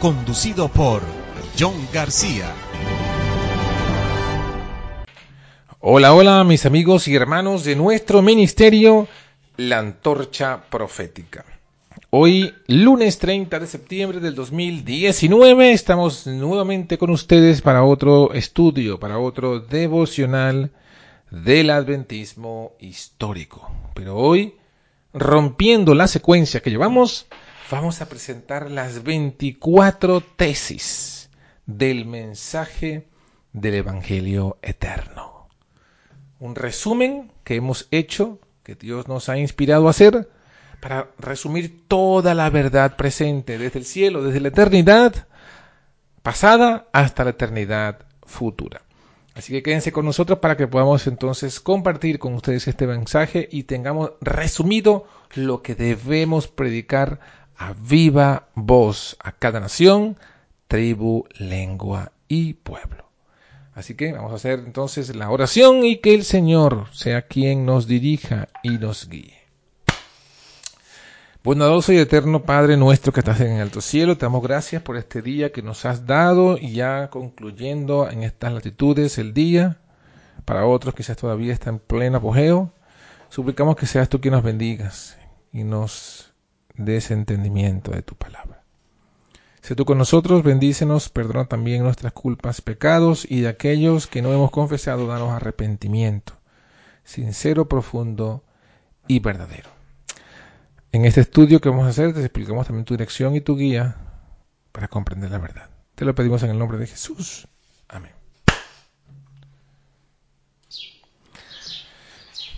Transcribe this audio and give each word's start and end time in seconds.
conducido 0.00 0.68
por 0.68 1.02
John 1.58 1.74
García. 1.92 2.52
Hola, 5.80 6.14
hola 6.14 6.44
mis 6.44 6.66
amigos 6.66 7.08
y 7.08 7.16
hermanos 7.16 7.64
de 7.64 7.74
nuestro 7.74 8.22
ministerio, 8.22 9.08
la 9.56 9.78
antorcha 9.78 10.62
profética. 10.70 11.44
Hoy, 12.10 12.54
lunes 12.68 13.18
30 13.18 13.58
de 13.58 13.66
septiembre 13.66 14.20
del 14.20 14.34
2019, 14.34 15.72
estamos 15.72 16.26
nuevamente 16.26 16.96
con 16.96 17.10
ustedes 17.10 17.60
para 17.60 17.82
otro 17.82 18.32
estudio, 18.34 19.00
para 19.00 19.18
otro 19.18 19.60
devocional 19.60 20.70
del 21.30 21.70
adventismo 21.70 22.72
histórico. 22.78 23.70
Pero 23.94 24.16
hoy, 24.16 24.54
rompiendo 25.12 25.94
la 25.94 26.06
secuencia 26.06 26.60
que 26.60 26.70
llevamos, 26.70 27.26
vamos 27.70 28.00
a 28.00 28.08
presentar 28.08 28.70
las 28.70 29.02
24 29.02 30.20
tesis 30.20 31.28
del 31.66 32.06
mensaje 32.06 33.08
del 33.52 33.74
Evangelio 33.74 34.58
eterno. 34.62 35.48
Un 36.38 36.54
resumen 36.54 37.32
que 37.44 37.56
hemos 37.56 37.88
hecho, 37.90 38.38
que 38.62 38.74
Dios 38.74 39.08
nos 39.08 39.28
ha 39.28 39.38
inspirado 39.38 39.86
a 39.86 39.90
hacer, 39.90 40.30
para 40.80 41.10
resumir 41.18 41.86
toda 41.88 42.34
la 42.34 42.48
verdad 42.50 42.96
presente 42.96 43.58
desde 43.58 43.80
el 43.80 43.84
cielo, 43.84 44.22
desde 44.22 44.40
la 44.40 44.48
eternidad 44.48 45.26
pasada 46.22 46.88
hasta 46.92 47.24
la 47.24 47.30
eternidad 47.30 48.06
futura. 48.22 48.82
Así 49.34 49.52
que 49.52 49.62
quédense 49.62 49.92
con 49.92 50.04
nosotros 50.04 50.40
para 50.40 50.56
que 50.56 50.66
podamos 50.66 51.06
entonces 51.06 51.60
compartir 51.60 52.18
con 52.18 52.34
ustedes 52.34 52.66
este 52.66 52.88
mensaje 52.88 53.48
y 53.52 53.64
tengamos 53.64 54.12
resumido 54.20 55.06
lo 55.34 55.62
que 55.62 55.76
debemos 55.76 56.48
predicar 56.48 57.20
a 57.58 57.74
viva 57.74 58.48
voz 58.54 59.16
a 59.20 59.32
cada 59.32 59.60
nación, 59.60 60.16
tribu, 60.68 61.24
lengua 61.38 62.12
y 62.28 62.54
pueblo. 62.54 63.08
Así 63.74 63.94
que 63.94 64.12
vamos 64.12 64.32
a 64.32 64.36
hacer 64.36 64.60
entonces 64.60 65.14
la 65.14 65.30
oración 65.30 65.84
y 65.84 65.98
que 65.98 66.14
el 66.14 66.24
Señor 66.24 66.86
sea 66.92 67.22
quien 67.22 67.66
nos 67.66 67.86
dirija 67.86 68.48
y 68.62 68.70
nos 68.70 69.08
guíe. 69.08 69.38
Bondadoso 71.44 71.92
y 71.92 71.98
eterno 71.98 72.42
Padre 72.42 72.76
nuestro 72.76 73.12
que 73.12 73.20
estás 73.20 73.40
en 73.40 73.52
el 73.52 73.62
alto 73.62 73.80
cielo, 73.80 74.16
te 74.16 74.26
damos 74.26 74.42
gracias 74.42 74.82
por 74.82 74.96
este 74.96 75.22
día 75.22 75.52
que 75.52 75.62
nos 75.62 75.84
has 75.84 76.06
dado 76.06 76.58
y 76.58 76.72
ya 76.72 77.08
concluyendo 77.10 78.10
en 78.10 78.22
estas 78.22 78.52
latitudes 78.52 79.18
el 79.18 79.32
día, 79.32 79.78
para 80.44 80.66
otros 80.66 80.94
quizás 80.94 81.16
todavía 81.16 81.52
está 81.52 81.70
en 81.70 81.78
pleno 81.78 82.18
apogeo, 82.18 82.72
suplicamos 83.28 83.76
que 83.76 83.86
seas 83.86 84.08
tú 84.08 84.20
quien 84.20 84.34
nos 84.34 84.42
bendigas 84.42 85.16
y 85.52 85.62
nos 85.62 86.27
de 86.78 86.96
ese 86.96 87.12
entendimiento 87.12 87.90
de 87.90 88.02
tu 88.02 88.14
palabra. 88.14 88.62
Sé 89.60 89.74
tú 89.74 89.84
con 89.84 89.98
nosotros, 89.98 90.42
bendícenos, 90.42 91.10
perdona 91.10 91.46
también 91.46 91.82
nuestras 91.82 92.12
culpas, 92.12 92.62
pecados 92.62 93.26
y 93.28 93.42
de 93.42 93.48
aquellos 93.48 94.06
que 94.06 94.22
no 94.22 94.32
hemos 94.32 94.50
confesado, 94.50 95.06
danos 95.06 95.30
arrepentimiento, 95.30 96.32
sincero, 97.04 97.68
profundo 97.68 98.44
y 99.06 99.18
verdadero. 99.18 99.68
En 100.92 101.04
este 101.04 101.20
estudio 101.20 101.60
que 101.60 101.68
vamos 101.68 101.84
a 101.84 101.90
hacer 101.90 102.14
te 102.14 102.20
explicamos 102.20 102.66
también 102.66 102.86
tu 102.86 102.94
dirección 102.94 103.36
y 103.36 103.42
tu 103.42 103.56
guía 103.56 103.96
para 104.72 104.88
comprender 104.88 105.30
la 105.30 105.38
verdad. 105.38 105.68
Te 105.94 106.04
lo 106.04 106.14
pedimos 106.14 106.42
en 106.44 106.50
el 106.50 106.58
nombre 106.58 106.78
de 106.78 106.86
Jesús. 106.86 107.48
Amén. 107.88 108.12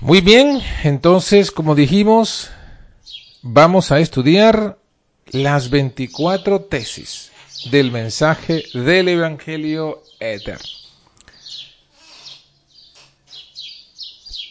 Muy 0.01 0.21
bien, 0.21 0.61
entonces, 0.85 1.51
como 1.51 1.75
dijimos, 1.75 2.51
vamos 3.43 3.91
a 3.93 4.01
estudiar 4.01 4.79
las 5.27 5.71
24 5.71 6.63
tesis 6.63 7.31
del 7.71 7.91
mensaje 7.91 8.65
del 8.75 9.09
Evangelio 9.09 10.03
eterno. 10.19 10.65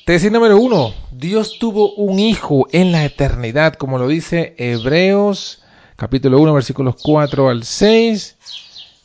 Tesis 0.05 0.31
número 0.31 0.57
uno. 0.57 0.94
Dios 1.11 1.59
tuvo 1.59 1.94
un 1.94 2.19
hijo 2.19 2.67
en 2.72 2.91
la 2.91 3.05
eternidad, 3.05 3.73
como 3.73 3.99
lo 3.99 4.07
dice 4.07 4.55
Hebreos 4.57 5.61
capítulo 5.95 6.39
1, 6.39 6.53
versículos 6.53 6.95
4 7.03 7.49
al 7.49 7.63
6, 7.66 8.38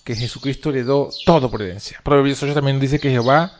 que 0.05 0.15
Jesucristo 0.15 0.71
le 0.71 0.84
dio 0.84 1.11
todo 1.27 1.50
por 1.50 1.61
herencia. 1.61 2.00
Proverbios 2.05 2.41
8 2.41 2.55
también 2.55 2.78
dice 2.78 3.00
que 3.00 3.11
Jehová 3.11 3.53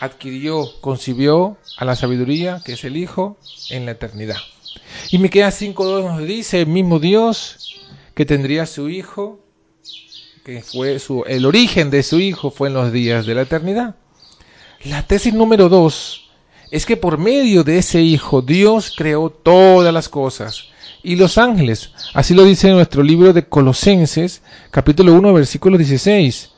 adquirió, 0.00 0.68
concibió 0.82 1.56
a 1.78 1.86
la 1.86 1.96
sabiduría, 1.96 2.60
que 2.64 2.74
es 2.74 2.84
el 2.84 2.98
Hijo, 2.98 3.38
en 3.70 3.86
la 3.86 3.92
eternidad. 3.92 4.36
Y 5.10 5.18
Miqueas 5.18 5.60
5.2 5.60 6.04
nos 6.04 6.26
dice 6.26 6.60
el 6.60 6.66
mismo 6.66 6.98
Dios 6.98 7.76
que 8.14 8.24
tendría 8.24 8.66
su 8.66 8.88
hijo, 8.88 9.40
que 10.44 10.62
fue 10.62 10.98
su, 10.98 11.24
el 11.26 11.46
origen 11.46 11.90
de 11.90 12.02
su 12.02 12.20
hijo 12.20 12.50
fue 12.50 12.68
en 12.68 12.74
los 12.74 12.92
días 12.92 13.26
de 13.26 13.34
la 13.34 13.42
eternidad. 13.42 13.96
La 14.84 15.06
tesis 15.06 15.34
número 15.34 15.68
2 15.68 16.30
es 16.70 16.86
que 16.86 16.96
por 16.96 17.18
medio 17.18 17.64
de 17.64 17.78
ese 17.78 18.00
hijo 18.00 18.42
Dios 18.42 18.92
creó 18.96 19.30
todas 19.30 19.92
las 19.92 20.08
cosas 20.08 20.66
y 21.02 21.16
los 21.16 21.38
ángeles. 21.38 21.90
Así 22.14 22.34
lo 22.34 22.44
dice 22.44 22.70
nuestro 22.70 23.02
libro 23.02 23.32
de 23.32 23.46
Colosenses, 23.46 24.42
capítulo 24.70 25.14
1, 25.14 25.32
versículo 25.32 25.78
16. 25.78 26.50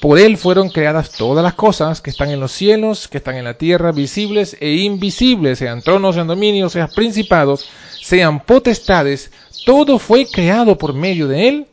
Por 0.00 0.18
él 0.18 0.36
fueron 0.36 0.68
creadas 0.68 1.10
todas 1.12 1.42
las 1.42 1.54
cosas 1.54 2.00
que 2.00 2.10
están 2.10 2.30
en 2.30 2.40
los 2.40 2.52
cielos, 2.52 3.08
que 3.08 3.18
están 3.18 3.36
en 3.36 3.44
la 3.44 3.54
tierra, 3.54 3.92
visibles 3.92 4.56
e 4.60 4.72
invisibles, 4.74 5.58
sean 5.58 5.82
tronos, 5.82 6.14
sean 6.14 6.26
dominios, 6.26 6.72
sean 6.72 6.88
principados, 6.94 7.68
sean 8.02 8.40
potestades, 8.40 9.30
todo 9.64 9.98
fue 9.98 10.26
creado 10.26 10.76
por 10.76 10.92
medio 10.92 11.26
de 11.28 11.48
él 11.48 11.66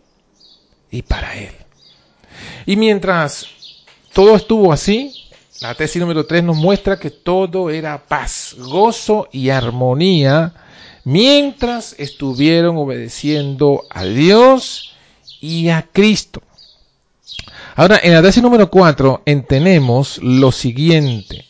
y 0.90 1.02
para 1.02 1.38
él. 1.38 1.52
Y 2.66 2.76
mientras 2.76 3.48
todo 4.14 4.36
estuvo 4.36 4.72
así, 4.72 5.14
la 5.62 5.76
tesis 5.76 6.02
número 6.02 6.26
3 6.26 6.44
nos 6.44 6.58
muestra 6.58 7.00
que 7.00 7.10
todo 7.10 7.70
era 7.70 8.06
paz, 8.06 8.56
gozo 8.58 9.28
y 9.32 9.50
armonía 9.50 10.54
mientras 11.04 11.96
estuvieron 11.98 12.78
obedeciendo 12.78 13.84
a 13.90 14.06
Dios 14.06 14.96
y 15.42 15.70
a 15.70 15.88
Cristo. 15.92 16.42
Ahora, 17.76 18.00
en 18.04 18.14
la 18.14 18.22
tesis 18.22 18.44
número 18.44 18.70
4 18.70 19.24
entendemos 19.26 20.20
lo 20.22 20.52
siguiente. 20.52 21.46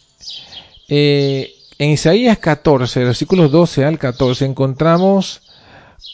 Eh, 0.87 1.53
en 1.77 1.89
Isaías 1.89 2.37
14, 2.37 3.03
versículos 3.03 3.51
12 3.51 3.83
al 3.83 3.99
14, 3.99 4.45
encontramos 4.45 5.41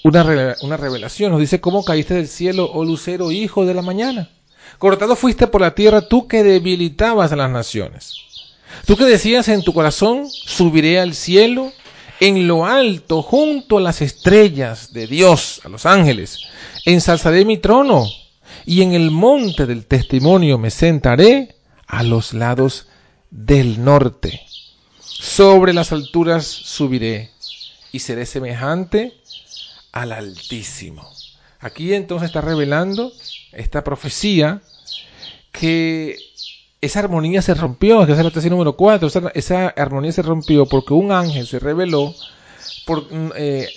una, 0.04 0.56
una 0.64 0.78
revelación. 0.78 1.32
Nos 1.32 1.40
dice, 1.42 1.62
¿cómo 1.62 1.86
caíste 1.86 2.16
del 2.16 2.28
cielo, 2.28 2.72
oh 2.74 2.86
lucero, 2.86 3.32
hijo 3.32 3.68
de 3.68 3.76
la 3.76 3.84
mañana? 3.84 4.30
Cortado 4.80 5.16
fuiste 5.16 5.46
por 5.46 5.62
la 5.62 5.76
tierra, 5.76 6.02
tú 6.02 6.28
que 6.28 6.44
debilitabas 6.44 7.32
a 7.32 7.36
las 7.36 7.52
naciones. 7.52 8.16
Tú 8.88 8.96
que 8.98 9.06
decías 9.06 9.48
en 9.48 9.62
tu 9.62 9.74
corazón, 9.74 10.28
subiré 10.28 11.00
al 11.00 11.14
cielo, 11.14 11.72
en 12.20 12.48
lo 12.48 12.66
alto, 12.66 13.22
junto 13.22 13.78
a 13.78 13.82
las 13.82 14.02
estrellas 14.02 14.92
de 14.92 15.06
Dios, 15.06 15.62
a 15.64 15.70
los 15.70 15.86
ángeles. 15.86 16.40
Ensalzaré 16.86 17.46
mi 17.46 17.60
trono 17.60 18.08
y 18.66 18.82
en 18.82 18.94
el 18.94 19.12
monte 19.12 19.66
del 19.66 19.86
testimonio 19.86 20.58
me 20.58 20.72
sentaré 20.72 21.56
a 21.88 22.04
los 22.04 22.34
lados 22.34 22.88
del 23.32 23.84
norte. 23.84 24.42
Sobre 25.00 25.74
las 25.74 25.92
alturas 25.92 26.46
subiré 26.46 27.32
y 27.92 28.00
seré 28.00 28.26
semejante 28.26 29.14
al 29.92 30.12
Altísimo. 30.12 31.10
Aquí 31.60 31.94
entonces 31.94 32.28
está 32.28 32.42
revelando 32.42 33.12
esta 33.52 33.84
profecía 33.84 34.62
que 35.52 36.18
esa 36.82 37.00
armonía 37.00 37.42
se 37.42 37.54
rompió, 37.54 38.04
esa 38.04 38.14
es 38.14 38.24
la 38.24 38.32
tesis 38.32 38.50
número 38.50 38.78
4, 38.78 39.08
esa, 39.08 39.32
esa, 39.34 39.68
armonía 39.70 40.12
se 40.12 40.22
rompió 40.22 40.66
porque 40.66 40.94
un 40.94 41.12
ángel 41.12 41.46
se 41.46 41.60
reveló 41.60 42.16
por, 42.86 43.08
eh, 43.36 43.68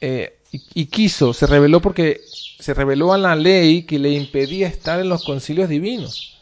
eh, 0.00 0.38
y, 0.52 0.62
y, 0.74 0.86
quiso, 0.86 1.32
se 1.32 1.46
reveló 1.46 1.80
porque 1.80 2.20
se 2.58 2.74
reveló 2.74 3.12
a 3.12 3.18
la 3.18 3.36
ley 3.36 3.82
que 3.82 3.98
le 3.98 4.10
impedía 4.10 4.68
estar 4.68 5.00
en 5.00 5.08
los 5.08 5.24
concilios 5.24 5.68
divinos. 5.68 6.38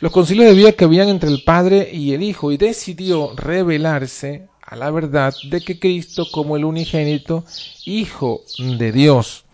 Los 0.00 0.12
concilios 0.12 0.46
de 0.46 0.54
vida 0.54 0.72
que 0.72 0.84
habían 0.84 1.08
entre 1.08 1.30
el 1.30 1.42
Padre 1.42 1.90
y 1.92 2.12
el 2.12 2.22
Hijo 2.22 2.52
y 2.52 2.56
decidió 2.56 3.34
revelarse 3.36 4.48
a 4.62 4.76
la 4.76 4.90
verdad 4.90 5.34
de 5.50 5.60
que 5.60 5.78
Cristo 5.78 6.26
como 6.30 6.56
el 6.56 6.64
unigénito 6.64 7.44
Hijo 7.84 8.42
de 8.58 8.92
Dios 8.92 9.44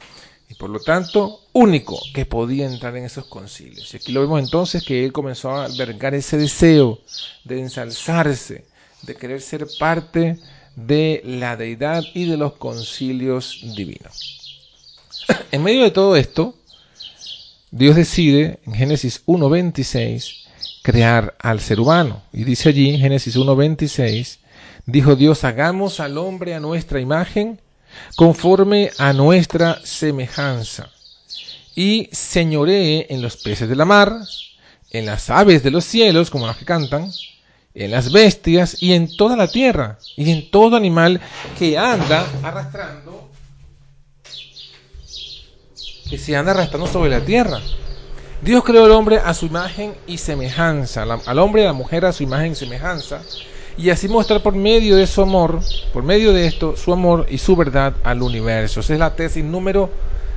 y 0.48 0.54
por 0.54 0.70
lo 0.70 0.78
tanto 0.80 1.40
único 1.52 1.98
que 2.14 2.26
podía 2.26 2.66
entrar 2.66 2.96
en 2.96 3.04
esos 3.04 3.26
concilios. 3.26 3.92
Y 3.92 3.96
aquí 3.96 4.12
lo 4.12 4.20
vemos 4.20 4.40
entonces 4.40 4.84
que 4.84 5.04
él 5.04 5.12
comenzó 5.12 5.50
a 5.50 5.64
albergar 5.64 6.14
ese 6.14 6.36
deseo 6.36 7.00
de 7.44 7.60
ensalzarse, 7.60 8.64
de 9.02 9.14
querer 9.16 9.40
ser 9.40 9.66
parte 9.78 10.38
de 10.76 11.22
la 11.24 11.56
deidad 11.56 12.04
y 12.14 12.26
de 12.26 12.36
los 12.36 12.54
concilios 12.54 13.60
divinos. 13.74 14.45
en 15.52 15.62
medio 15.62 15.82
de 15.82 15.90
todo 15.90 16.16
esto, 16.16 16.54
Dios 17.70 17.96
decide 17.96 18.60
en 18.66 18.74
Génesis 18.74 19.24
1.26 19.26 20.46
crear 20.82 21.34
al 21.38 21.60
ser 21.60 21.80
humano. 21.80 22.22
Y 22.32 22.44
dice 22.44 22.68
allí 22.68 22.90
en 22.90 23.00
Génesis 23.00 23.36
1.26, 23.36 24.38
dijo 24.86 25.16
Dios, 25.16 25.44
hagamos 25.44 26.00
al 26.00 26.16
hombre 26.16 26.54
a 26.54 26.60
nuestra 26.60 27.00
imagen 27.00 27.60
conforme 28.14 28.90
a 28.98 29.12
nuestra 29.12 29.80
semejanza, 29.84 30.90
y 31.74 32.08
señoree 32.12 33.06
en 33.10 33.22
los 33.22 33.36
peces 33.36 33.68
de 33.68 33.76
la 33.76 33.84
mar, 33.84 34.12
en 34.90 35.06
las 35.06 35.28
aves 35.30 35.62
de 35.62 35.70
los 35.70 35.84
cielos, 35.84 36.30
como 36.30 36.46
las 36.46 36.56
que 36.56 36.64
cantan, 36.64 37.10
en 37.74 37.90
las 37.90 38.10
bestias 38.10 38.82
y 38.82 38.94
en 38.94 39.14
toda 39.14 39.36
la 39.36 39.48
tierra, 39.48 39.98
y 40.16 40.30
en 40.30 40.50
todo 40.50 40.76
animal 40.76 41.20
que 41.58 41.76
anda 41.76 42.26
arrastrando, 42.42 43.25
que 46.08 46.18
se 46.18 46.36
anda 46.36 46.52
arrastrando 46.52 46.86
sobre 46.86 47.10
la 47.10 47.20
tierra. 47.20 47.60
Dios 48.42 48.62
creó 48.64 48.84
al 48.84 48.90
hombre 48.92 49.18
a 49.18 49.34
su 49.34 49.46
imagen 49.46 49.94
y 50.06 50.18
semejanza, 50.18 51.02
al 51.02 51.38
hombre 51.38 51.62
y 51.62 51.64
a 51.64 51.68
la 51.68 51.72
mujer 51.72 52.04
a 52.04 52.12
su 52.12 52.22
imagen 52.22 52.52
y 52.52 52.54
semejanza, 52.54 53.22
y 53.78 53.90
así 53.90 54.08
mostrar 54.08 54.42
por 54.42 54.54
medio 54.54 54.96
de 54.96 55.06
su 55.06 55.22
amor, 55.22 55.60
por 55.92 56.02
medio 56.02 56.32
de 56.32 56.46
esto, 56.46 56.76
su 56.76 56.92
amor 56.92 57.26
y 57.30 57.38
su 57.38 57.56
verdad 57.56 57.94
al 58.04 58.22
universo. 58.22 58.80
Esa 58.80 58.92
es 58.92 58.98
la 58.98 59.14
tesis 59.14 59.44
número 59.44 59.90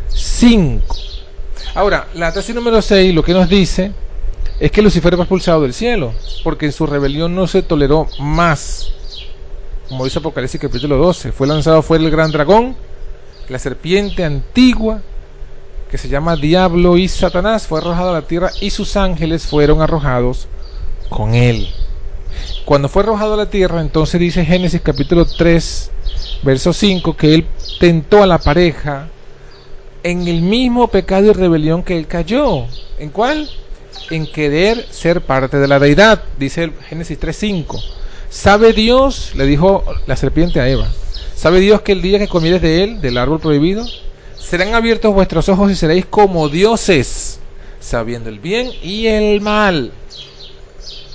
5. 0.08 0.96
Ahora, 1.76 2.08
la 2.14 2.32
tesis 2.32 2.56
número 2.56 2.82
6 2.82 3.14
lo 3.14 3.24
que 3.24 3.34
nos 3.34 3.48
dice 3.50 3.92
es 4.60 4.72
que 4.72 4.82
Lucifer 4.82 5.14
fue 5.16 5.24
expulsado 5.24 5.62
del 5.62 5.74
cielo, 5.74 6.14
porque 6.44 6.66
en 6.66 6.72
su 6.72 6.86
rebelión 6.86 7.36
no 7.36 7.48
se 7.48 7.62
toleró 7.64 8.08
más. 8.20 8.92
Como 9.88 10.04
dice 10.04 10.20
Apocalipsis 10.20 10.60
capítulo 10.60 10.98
12, 10.98 11.32
fue 11.32 11.48
lanzado 11.48 11.82
fue 11.82 11.98
el 11.98 12.10
gran 12.12 12.32
dragón, 12.32 12.76
la 13.48 13.58
serpiente 13.58 14.24
antigua, 14.24 15.02
que 15.90 15.98
se 15.98 16.08
llama 16.08 16.36
Diablo 16.36 16.98
y 16.98 17.08
Satanás, 17.08 17.66
fue 17.66 17.80
arrojado 17.80 18.12
a 18.12 18.14
la 18.14 18.28
tierra 18.28 18.52
y 18.62 18.70
sus 18.70 18.96
ángeles 18.96 19.48
fueron 19.48 19.82
arrojados 19.82 20.48
con 21.10 21.34
él. 21.34 21.68
Cuando 22.64 22.88
fue 22.88 23.02
arrojado 23.02 23.34
a 23.34 23.38
la 23.38 23.50
tierra, 23.50 23.82
entonces 23.82 24.20
dice 24.20 24.46
Génesis 24.46 24.82
capítulo 24.82 25.26
3, 25.26 25.92
verso 26.44 26.74
5, 26.74 27.18
que 27.18 27.34
él 27.34 27.48
tentó 27.80 28.22
a 28.22 28.28
la 28.28 28.38
pareja 28.38 29.08
en 30.04 30.28
el 30.28 30.44
mismo 30.44 30.88
pecado 30.90 31.26
y 31.26 31.34
rebelión 31.34 31.82
que 31.82 31.98
él 31.98 32.06
cayó. 32.06 32.66
¿En 33.00 33.10
cuál? 33.10 33.50
En 34.12 34.32
querer 34.32 34.86
ser 34.92 35.22
parte 35.22 35.58
de 35.58 35.68
la 35.68 35.80
deidad, 35.80 36.22
dice 36.38 36.66
el 36.66 36.74
Génesis 36.88 37.18
5. 37.20 37.80
¿Sabe 38.30 38.74
Dios, 38.74 39.32
le 39.34 39.48
dijo 39.48 39.84
la 40.06 40.16
serpiente 40.16 40.60
a 40.60 40.70
Eva, 40.70 40.88
¿sabe 41.36 41.60
Dios 41.60 41.82
que 41.82 41.94
el 41.94 42.04
día 42.04 42.20
que 42.20 42.28
comieres 42.28 42.62
de 42.62 42.84
él, 42.84 43.02
del 43.02 43.18
árbol 43.18 43.40
prohibido, 43.40 43.88
serán 44.40 44.74
abiertos 44.74 45.14
vuestros 45.14 45.50
ojos 45.50 45.72
y 45.72 45.76
seréis 45.76 46.06
como 46.06 46.50
dioses, 46.50 47.40
sabiendo 47.80 48.30
el 48.30 48.40
bien 48.40 48.72
y 48.82 49.08
el 49.08 49.42
mal? 49.42 49.92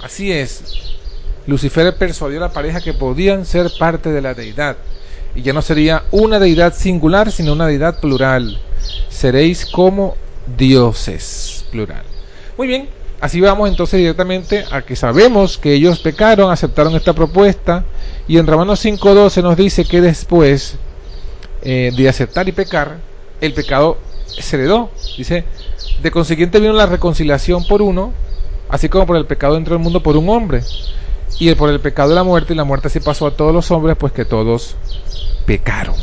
Así 0.02 0.30
es, 0.30 0.62
Lucifer 1.46 1.94
persuadió 1.96 2.38
a 2.38 2.48
la 2.48 2.52
pareja 2.52 2.80
que 2.80 2.94
podían 2.94 3.44
ser 3.44 3.70
parte 3.78 4.10
de 4.12 4.22
la 4.22 4.34
deidad. 4.34 4.76
Y 5.34 5.42
ya 5.42 5.52
no 5.52 5.62
sería 5.62 6.04
una 6.10 6.38
deidad 6.38 6.74
singular, 6.74 7.32
sino 7.32 7.52
una 7.52 7.66
deidad 7.66 7.98
plural. 8.00 8.60
Seréis 9.08 9.66
como 9.66 10.16
dioses, 10.56 11.64
plural. 11.70 12.02
Muy 12.56 12.68
bien, 12.68 12.88
así 13.20 13.40
vamos 13.40 13.68
entonces 13.68 13.98
directamente 13.98 14.64
a 14.70 14.82
que 14.82 14.94
sabemos 14.94 15.58
que 15.58 15.74
ellos 15.74 15.98
pecaron, 15.98 16.52
aceptaron 16.52 16.94
esta 16.94 17.14
propuesta. 17.14 17.84
Y 18.28 18.38
en 18.38 18.46
Romanos 18.46 18.84
5.12 18.84 19.42
nos 19.42 19.56
dice 19.56 19.84
que 19.84 20.00
después 20.00 20.76
eh, 21.62 21.92
de 21.96 22.08
aceptar 22.08 22.48
y 22.48 22.52
pecar, 22.52 22.98
el 23.46 23.52
pecado 23.52 23.98
se 24.26 24.56
heredó. 24.56 24.90
Dice, 25.16 25.44
de 26.02 26.10
consiguiente 26.10 26.60
vino 26.60 26.72
la 26.72 26.86
reconciliación 26.86 27.66
por 27.66 27.82
uno, 27.82 28.12
así 28.68 28.88
como 28.88 29.06
por 29.06 29.16
el 29.16 29.26
pecado 29.26 29.54
dentro 29.54 29.74
del 29.74 29.82
mundo 29.82 30.02
por 30.02 30.16
un 30.16 30.28
hombre 30.28 30.62
y 31.38 31.52
por 31.54 31.70
el 31.70 31.80
pecado 31.80 32.10
de 32.10 32.14
la 32.14 32.22
muerte, 32.22 32.52
y 32.52 32.56
la 32.56 32.64
muerte 32.64 32.88
se 32.88 33.00
pasó 33.00 33.26
a 33.26 33.36
todos 33.36 33.52
los 33.52 33.70
hombres, 33.70 33.96
pues 33.98 34.12
que 34.12 34.24
todos 34.24 34.76
pecaron. 35.46 35.96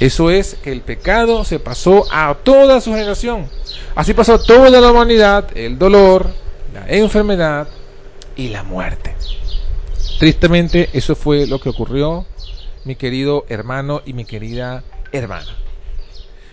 Eso 0.00 0.30
es 0.30 0.56
que 0.62 0.72
el 0.72 0.80
pecado 0.80 1.44
se 1.44 1.58
pasó 1.58 2.04
a 2.10 2.34
toda 2.42 2.80
su 2.80 2.92
generación. 2.92 3.48
Así 3.94 4.12
pasó 4.12 4.34
a 4.34 4.42
toda 4.42 4.70
la 4.80 4.90
humanidad, 4.90 5.56
el 5.56 5.78
dolor, 5.78 6.30
la 6.72 6.84
enfermedad 6.88 7.68
y 8.36 8.48
la 8.48 8.62
muerte. 8.64 9.14
Tristemente, 10.18 10.90
eso 10.92 11.14
fue 11.14 11.46
lo 11.46 11.60
que 11.60 11.68
ocurrió, 11.68 12.26
mi 12.84 12.96
querido 12.96 13.44
hermano 13.48 14.02
y 14.04 14.12
mi 14.12 14.24
querida 14.24 14.82
hermana. 15.12 15.63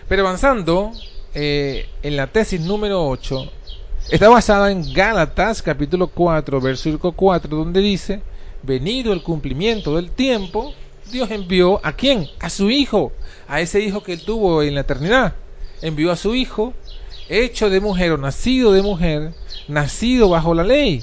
Pero 0.08 0.22
avanzando 0.26 0.92
eh, 1.34 1.88
en 2.02 2.16
la 2.16 2.26
tesis 2.26 2.60
número 2.60 3.06
8, 3.06 3.50
Está 4.10 4.28
basada 4.28 4.70
en 4.70 4.92
Gálatas 4.92 5.62
capítulo 5.62 6.08
4, 6.08 6.60
versículo 6.60 7.12
4, 7.12 7.56
donde 7.56 7.80
dice, 7.80 8.20
venido 8.62 9.12
el 9.12 9.22
cumplimiento 9.22 9.96
del 9.96 10.10
tiempo, 10.10 10.74
Dios 11.10 11.30
envió 11.30 11.80
a 11.82 11.92
quién? 11.94 12.26
A 12.40 12.50
su 12.50 12.68
Hijo, 12.68 13.12
a 13.48 13.60
ese 13.60 13.80
Hijo 13.80 14.02
que 14.02 14.12
él 14.12 14.22
tuvo 14.22 14.62
en 14.62 14.74
la 14.74 14.82
eternidad. 14.82 15.34
Envió 15.80 16.10
a 16.10 16.16
su 16.16 16.34
Hijo, 16.34 16.74
hecho 17.28 17.70
de 17.70 17.80
mujer 17.80 18.12
o 18.12 18.18
nacido 18.18 18.72
de 18.72 18.82
mujer, 18.82 19.32
nacido 19.68 20.28
bajo 20.28 20.52
la 20.52 20.64
ley. 20.64 21.02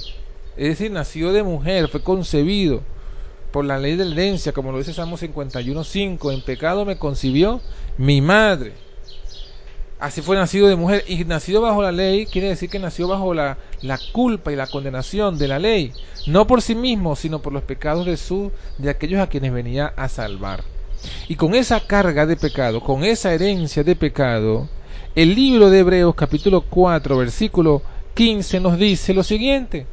Es 0.56 0.68
decir, 0.68 0.92
nacido 0.92 1.32
de 1.32 1.42
mujer, 1.42 1.88
fue 1.88 2.02
concebido 2.02 2.82
por 3.50 3.64
la 3.64 3.78
ley 3.78 3.96
de 3.96 4.08
herencia, 4.08 4.52
como 4.52 4.70
lo 4.70 4.78
dice 4.78 4.92
Salmo 4.92 5.16
51.5, 5.16 6.32
en 6.32 6.42
pecado 6.42 6.84
me 6.84 6.98
concibió 6.98 7.60
mi 7.98 8.20
madre. 8.20 8.74
Así 10.00 10.22
fue 10.22 10.34
nacido 10.36 10.66
de 10.66 10.76
mujer 10.76 11.04
y 11.06 11.26
nacido 11.26 11.60
bajo 11.60 11.82
la 11.82 11.92
ley 11.92 12.24
quiere 12.24 12.48
decir 12.48 12.70
que 12.70 12.78
nació 12.78 13.06
bajo 13.06 13.34
la, 13.34 13.58
la, 13.82 13.98
culpa 14.12 14.50
y 14.50 14.56
la 14.56 14.66
condenación 14.66 15.36
de 15.36 15.46
la 15.46 15.58
ley, 15.58 15.92
no 16.26 16.46
por 16.46 16.62
sí 16.62 16.74
mismo, 16.74 17.16
sino 17.16 17.42
por 17.42 17.52
los 17.52 17.64
pecados 17.64 18.06
de 18.06 18.16
su 18.16 18.50
de 18.78 18.88
aquellos 18.88 19.20
a 19.20 19.26
quienes 19.26 19.52
venía 19.52 19.92
a 19.96 20.08
salvar. 20.08 20.64
Y 21.28 21.36
con 21.36 21.54
esa 21.54 21.80
carga 21.80 22.24
de 22.24 22.36
pecado, 22.36 22.80
con 22.80 23.04
esa 23.04 23.34
herencia 23.34 23.84
de 23.84 23.94
pecado, 23.94 24.68
el 25.14 25.34
libro 25.34 25.68
de 25.68 25.80
Hebreos 25.80 26.14
capítulo 26.14 26.62
4 26.62 27.18
versículo 27.18 27.82
15 28.14 28.58
nos 28.60 28.78
dice 28.78 29.12
lo 29.12 29.22
siguiente: 29.22 29.86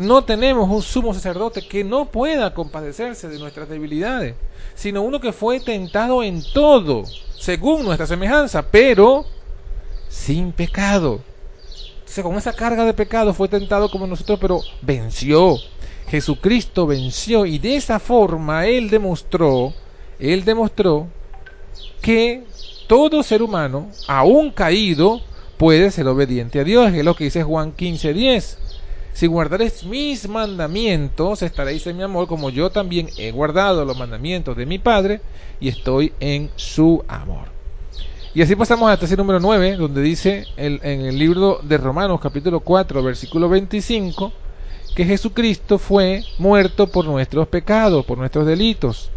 No 0.00 0.24
tenemos 0.24 0.66
un 0.70 0.80
sumo 0.80 1.12
sacerdote 1.12 1.60
que 1.60 1.84
no 1.84 2.06
pueda 2.06 2.54
compadecerse 2.54 3.28
de 3.28 3.38
nuestras 3.38 3.68
debilidades, 3.68 4.34
sino 4.74 5.02
uno 5.02 5.20
que 5.20 5.30
fue 5.30 5.60
tentado 5.60 6.22
en 6.22 6.42
todo 6.54 7.04
según 7.38 7.84
nuestra 7.84 8.06
semejanza, 8.06 8.62
pero 8.62 9.26
sin 10.08 10.52
pecado. 10.52 11.20
Entonces, 11.98 12.24
con 12.24 12.34
esa 12.36 12.54
carga 12.54 12.86
de 12.86 12.94
pecado 12.94 13.34
fue 13.34 13.46
tentado 13.46 13.90
como 13.90 14.06
nosotros, 14.06 14.38
pero 14.40 14.62
venció. 14.80 15.58
Jesucristo 16.08 16.86
venció 16.86 17.44
y 17.44 17.58
de 17.58 17.76
esa 17.76 17.98
forma 17.98 18.66
Él 18.66 18.88
demostró, 18.88 19.74
Él 20.18 20.46
demostró 20.46 21.08
que 22.00 22.44
todo 22.86 23.22
ser 23.22 23.42
humano, 23.42 23.90
aún 24.08 24.50
caído, 24.50 25.20
puede 25.58 25.90
ser 25.90 26.08
obediente 26.08 26.58
a 26.58 26.64
Dios. 26.64 26.90
Es 26.90 27.04
lo 27.04 27.14
que 27.14 27.24
dice 27.24 27.42
Juan 27.42 27.76
15:10. 27.76 28.69
Si 29.12 29.26
guardaréis 29.26 29.84
mis 29.84 30.28
mandamientos, 30.28 31.42
estaréis 31.42 31.86
en 31.86 31.96
mi 31.96 32.02
amor, 32.02 32.26
como 32.26 32.50
yo 32.50 32.70
también 32.70 33.08
he 33.18 33.32
guardado 33.32 33.84
los 33.84 33.98
mandamientos 33.98 34.56
de 34.56 34.66
mi 34.66 34.78
Padre 34.78 35.20
y 35.60 35.68
estoy 35.68 36.12
en 36.20 36.50
su 36.56 37.04
amor. 37.08 37.48
Y 38.32 38.42
así 38.42 38.54
pasamos 38.54 38.88
al 38.88 38.98
tercer 38.98 39.18
número 39.18 39.40
9, 39.40 39.76
donde 39.76 40.00
dice 40.02 40.46
en 40.56 40.80
el 40.84 41.18
libro 41.18 41.60
de 41.62 41.76
Romanos 41.76 42.20
capítulo 42.20 42.60
4, 42.60 43.02
versículo 43.02 43.48
25, 43.48 44.32
que 44.94 45.04
Jesucristo 45.04 45.78
fue 45.78 46.22
muerto 46.38 46.86
por 46.86 47.04
nuestros 47.04 47.48
pecados, 47.48 48.04
por 48.04 48.18
nuestros 48.18 48.46
delitos, 48.46 49.10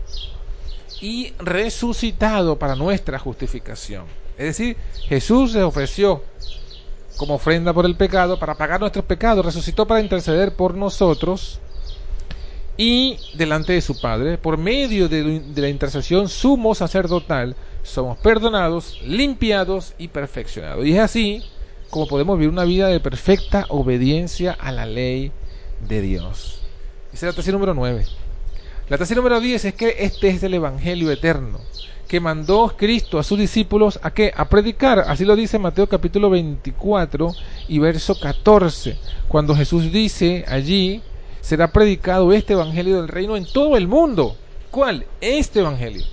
y 1.00 1.34
resucitado 1.38 2.58
para 2.58 2.76
nuestra 2.76 3.20
justificación. 3.20 4.06
Es 4.36 4.58
decir, 4.58 4.78
Jesús 5.08 5.52
se 5.52 5.62
ofreció 5.62 6.24
como 7.18 7.36
ofrenda 7.36 7.74
por 7.74 7.86
el 7.86 7.96
pecado, 7.96 8.40
para 8.40 8.56
pagar 8.56 8.80
nuestros 8.80 9.06
pecados, 9.06 9.46
resucitó 9.46 9.88
para 9.88 10.02
interceder 10.02 10.56
por 10.56 10.76
nosotros 10.76 11.60
y 12.76 13.18
delante 13.36 13.74
de 13.74 13.82
su 13.82 14.00
Padre, 14.00 14.38
por 14.38 14.58
medio 14.58 15.08
de, 15.08 15.42
la 15.56 15.70
intercesión 15.70 16.28
sumo 16.28 16.74
sacerdotal, 16.74 17.56
somos 17.84 18.18
perdonados, 18.18 19.00
limpiados 19.04 19.94
y 19.98 20.08
perfeccionados. 20.08 20.86
Y 20.86 20.94
es 20.94 21.00
así 21.00 21.44
como 21.90 22.08
podemos 22.08 22.38
vivir 22.40 22.52
una 22.52 22.64
vida 22.64 22.88
de 22.88 23.00
perfecta 23.00 23.68
obediencia 23.70 24.52
a 24.54 24.72
la 24.72 24.88
ley 24.88 25.32
de 25.88 26.02
Dios. 26.02 26.62
Esa 27.14 27.28
es 27.28 27.34
la 27.34 27.36
tesis 27.36 27.54
número 27.54 27.76
9. 27.76 28.06
La 28.90 28.98
tesis 28.98 29.16
número 29.16 29.40
10 29.40 29.66
es 29.66 29.74
que 29.76 29.96
este 30.00 30.30
es 30.30 30.42
el 30.42 30.56
Evangelio 30.56 31.12
eterno 31.12 31.60
que 32.14 32.20
mandó 32.20 32.72
Cristo 32.78 33.18
a 33.18 33.24
sus 33.24 33.40
discípulos 33.40 34.00
a 34.04 34.12
qué? 34.12 34.32
A 34.36 34.48
predicar. 34.48 35.00
Así 35.00 35.26
lo 35.26 35.36
dice 35.36 35.58
Mateo 35.58 35.90
capítulo 35.90 36.30
24 36.30 37.34
y 37.68 37.80
verso 37.80 38.20
14, 38.20 39.00
cuando 39.28 39.56
Jesús 39.56 39.92
dice 39.92 40.46
allí, 40.48 41.02
será 41.42 41.72
predicado 41.72 42.32
este 42.32 42.54
Evangelio 42.54 42.98
del 42.98 43.08
reino 43.08 43.36
en 43.36 43.52
todo 43.52 43.78
el 43.78 43.88
mundo. 43.88 44.36
¿Cuál? 44.70 45.08
Este 45.22 45.62
Evangelio. 45.62 46.04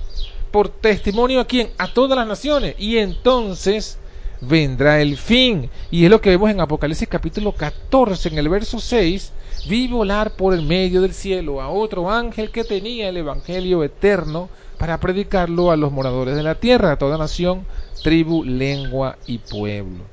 Por 0.50 0.70
testimonio 0.70 1.38
a 1.38 1.44
quién? 1.44 1.68
A 1.76 1.92
todas 1.92 2.16
las 2.16 2.26
naciones. 2.26 2.76
Y 2.78 2.96
entonces 2.96 3.98
vendrá 4.40 5.00
el 5.00 5.16
fin. 5.16 5.70
Y 5.90 6.04
es 6.04 6.10
lo 6.10 6.20
que 6.20 6.30
vemos 6.30 6.50
en 6.50 6.60
Apocalipsis 6.60 7.08
capítulo 7.08 7.52
14, 7.52 8.28
en 8.28 8.38
el 8.38 8.48
verso 8.48 8.78
6. 8.78 9.32
Vi 9.68 9.88
volar 9.88 10.32
por 10.32 10.54
el 10.54 10.62
medio 10.62 11.02
del 11.02 11.12
cielo 11.12 11.60
a 11.60 11.68
otro 11.68 12.10
ángel 12.10 12.50
que 12.50 12.64
tenía 12.64 13.08
el 13.08 13.16
Evangelio 13.18 13.84
eterno 13.84 14.48
para 14.78 14.98
predicarlo 14.98 15.70
a 15.70 15.76
los 15.76 15.92
moradores 15.92 16.34
de 16.34 16.42
la 16.42 16.54
tierra, 16.54 16.92
a 16.92 16.98
toda 16.98 17.18
nación, 17.18 17.66
tribu, 18.02 18.44
lengua 18.44 19.18
y 19.26 19.38
pueblo. 19.38 20.04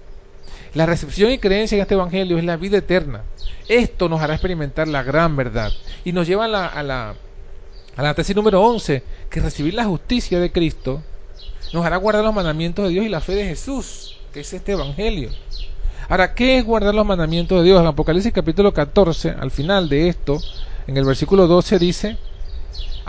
La 0.74 0.86
recepción 0.86 1.32
y 1.32 1.38
creencia 1.38 1.78
en 1.78 1.82
este 1.82 1.94
Evangelio 1.94 2.38
es 2.38 2.44
la 2.44 2.58
vida 2.58 2.78
eterna. 2.78 3.24
Esto 3.70 4.10
nos 4.10 4.22
hará 4.22 4.34
experimentar 4.34 4.88
la 4.88 5.04
gran 5.04 5.36
verdad 5.36 5.72
y 6.04 6.12
nos 6.12 6.28
lleva 6.28 6.46
a 6.46 6.50
la, 6.50 6.68
a 6.68 6.84
la, 6.84 7.16
a 7.96 8.04
la 8.04 8.14
tesis 8.14 8.36
número 8.36 8.62
11, 8.62 9.02
que 9.30 9.40
recibir 9.40 9.74
la 9.74 9.86
justicia 9.86 10.40
de 10.40 10.52
Cristo 10.52 11.02
nos 11.74 11.86
hará 11.86 11.98
guardar 11.98 12.24
los 12.24 12.34
mandamientos 12.34 12.86
de 12.86 12.92
Dios 12.92 13.06
y 13.06 13.10
la 13.10 13.22
fe 13.22 13.36
de 13.36 13.46
Jesús, 13.46 14.18
que 14.34 14.42
es 14.42 14.54
este 14.54 14.74
Evangelio. 14.74 15.30
Ahora, 16.10 16.34
¿qué 16.34 16.58
es 16.58 16.66
guardar 16.66 16.96
los 16.96 17.06
mandamientos 17.06 17.60
de 17.60 17.66
Dios? 17.66 17.82
En 17.82 17.88
Apocalipsis 17.88 18.32
capítulo 18.32 18.74
14, 18.74 19.36
al 19.40 19.52
final 19.52 19.90
de 19.90 20.08
esto, 20.08 20.40
en 20.88 20.96
el 20.96 21.06
versículo 21.06 21.48
12 21.48 21.80
dice, 21.80 22.18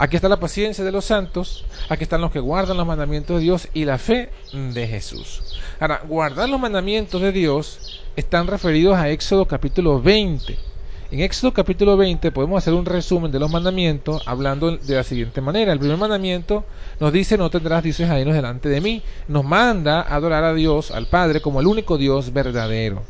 Aquí 0.00 0.14
está 0.14 0.28
la 0.28 0.38
paciencia 0.38 0.84
de 0.84 0.92
los 0.92 1.06
santos, 1.06 1.64
aquí 1.88 2.04
están 2.04 2.20
los 2.20 2.30
que 2.30 2.38
guardan 2.38 2.76
los 2.76 2.86
mandamientos 2.86 3.38
de 3.38 3.42
Dios 3.42 3.68
y 3.74 3.84
la 3.84 3.98
fe 3.98 4.30
de 4.52 4.86
Jesús. 4.86 5.42
Ahora, 5.80 6.02
guardar 6.06 6.48
los 6.48 6.60
mandamientos 6.60 7.20
de 7.20 7.32
Dios 7.32 8.00
están 8.14 8.46
referidos 8.46 8.96
a 8.96 9.10
Éxodo 9.10 9.46
capítulo 9.46 10.00
20. 10.00 10.67
En 11.10 11.20
Éxodo 11.20 11.54
capítulo 11.54 11.96
20 11.96 12.30
podemos 12.32 12.58
hacer 12.58 12.74
un 12.74 12.84
resumen 12.84 13.32
de 13.32 13.38
los 13.38 13.50
mandamientos 13.50 14.22
hablando 14.26 14.76
de 14.76 14.94
la 14.94 15.02
siguiente 15.02 15.40
manera. 15.40 15.72
El 15.72 15.78
primer 15.78 15.96
mandamiento 15.96 16.66
nos 17.00 17.14
dice 17.14 17.38
no 17.38 17.48
tendrás 17.48 17.82
dioses 17.82 18.10
ajenos 18.10 18.34
delante 18.34 18.68
de 18.68 18.82
mí. 18.82 19.02
Nos 19.26 19.42
manda 19.42 20.02
a 20.02 20.16
adorar 20.16 20.44
a 20.44 20.52
Dios, 20.52 20.90
al 20.90 21.06
Padre, 21.06 21.40
como 21.40 21.60
el 21.60 21.66
único 21.66 21.96
Dios 21.96 22.34
verdadero. 22.34 23.04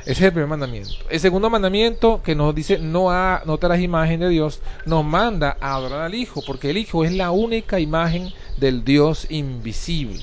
Ese 0.00 0.10
es 0.10 0.22
el 0.22 0.32
primer 0.32 0.48
mandamiento. 0.48 0.90
El 1.08 1.20
segundo 1.20 1.50
mandamiento 1.50 2.20
que 2.20 2.34
nos 2.34 2.52
dice 2.52 2.78
no, 2.78 3.12
a, 3.12 3.42
no 3.46 3.58
te 3.58 3.80
imagen 3.80 4.18
de 4.18 4.28
Dios, 4.28 4.60
nos 4.84 5.04
manda 5.04 5.56
a 5.60 5.76
adorar 5.76 6.00
al 6.00 6.16
Hijo, 6.16 6.42
porque 6.44 6.70
el 6.70 6.78
Hijo 6.78 7.04
es 7.04 7.12
la 7.12 7.30
única 7.30 7.78
imagen 7.78 8.32
del 8.56 8.84
Dios 8.84 9.28
invisible. 9.30 10.20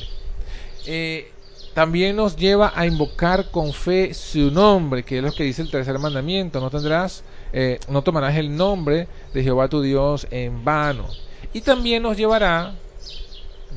Eh, 0.86 1.31
también 1.73 2.15
nos 2.15 2.35
lleva 2.35 2.73
a 2.75 2.85
invocar 2.85 3.49
con 3.49 3.71
fe 3.71 4.13
su 4.13 4.51
nombre, 4.51 5.03
que 5.03 5.17
es 5.17 5.23
lo 5.23 5.31
que 5.31 5.43
dice 5.43 5.61
el 5.61 5.71
tercer 5.71 5.97
mandamiento. 5.99 6.59
No 6.59 6.69
tendrás, 6.69 7.23
eh, 7.53 7.79
no 7.87 8.01
tomarás 8.01 8.35
el 8.35 8.55
nombre 8.55 9.07
de 9.33 9.43
Jehová 9.43 9.69
tu 9.69 9.81
Dios 9.81 10.27
en 10.31 10.65
vano. 10.65 11.07
Y 11.53 11.61
también 11.61 12.03
nos 12.03 12.17
llevará, 12.17 12.73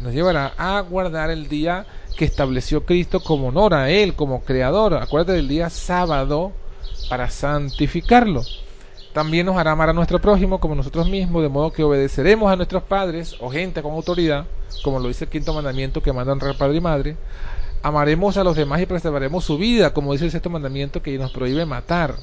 nos 0.02 0.12
llevará 0.12 0.54
a 0.56 0.80
guardar 0.80 1.30
el 1.30 1.48
día 1.48 1.86
que 2.16 2.24
estableció 2.24 2.84
Cristo 2.84 3.20
como 3.20 3.48
honor 3.48 3.74
a 3.74 3.90
Él, 3.90 4.14
como 4.14 4.42
creador. 4.42 4.94
Acuérdate 4.94 5.32
del 5.32 5.48
día 5.48 5.70
sábado 5.70 6.52
para 7.08 7.30
santificarlo. 7.30 8.42
También 9.12 9.46
nos 9.46 9.56
hará 9.56 9.70
amar 9.70 9.90
a 9.90 9.92
nuestro 9.92 10.20
prójimo 10.20 10.58
como 10.58 10.74
nosotros 10.74 11.08
mismos, 11.08 11.42
de 11.42 11.48
modo 11.48 11.72
que 11.72 11.84
obedeceremos 11.84 12.50
a 12.50 12.56
nuestros 12.56 12.82
padres 12.82 13.36
o 13.40 13.48
gente 13.48 13.80
con 13.80 13.92
autoridad, 13.92 14.44
como 14.82 14.98
lo 14.98 15.06
dice 15.06 15.26
el 15.26 15.30
quinto 15.30 15.54
mandamiento 15.54 16.02
que 16.02 16.12
mandan 16.12 16.32
honrar 16.32 16.56
padre 16.56 16.78
y 16.78 16.80
madre. 16.80 17.16
Amaremos 17.84 18.38
a 18.38 18.44
los 18.44 18.56
demás 18.56 18.80
y 18.80 18.86
preservaremos 18.86 19.44
su 19.44 19.58
vida, 19.58 19.92
como 19.92 20.14
dice 20.14 20.24
el 20.24 20.30
sexto 20.30 20.48
mandamiento 20.48 21.02
que 21.02 21.18
nos 21.18 21.30
prohíbe 21.30 21.66
matar. 21.66 22.14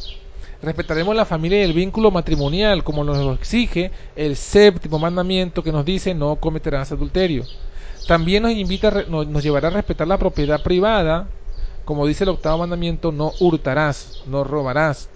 Respetaremos 0.59 1.15
la 1.15 1.23
familia 1.23 1.59
y 1.59 1.65
el 1.65 1.73
vínculo 1.73 2.09
matrimonial, 2.09 2.83
como 2.83 3.03
nos 3.03 3.37
exige 3.37 3.91
el 4.15 4.35
séptimo 4.35 4.97
mandamiento 4.97 5.61
que 5.61 5.71
nos 5.71 5.85
dice 5.85 6.15
no 6.15 6.35
cometerás 6.37 6.91
adulterio. 6.91 7.43
También 8.07 8.41
nos 8.41 8.53
invita, 8.53 9.05
nos, 9.07 9.43
llevará 9.43 9.67
a 9.67 9.71
respetar 9.71 10.07
la 10.07 10.17
propiedad 10.17 10.63
privada, 10.63 11.27
como 11.85 12.07
dice 12.07 12.23
el 12.23 12.31
octavo 12.31 12.57
mandamiento, 12.57 13.11
no 13.11 13.31
hurtarás, 13.39 14.23
no 14.25 14.43
robarás. 14.43 15.09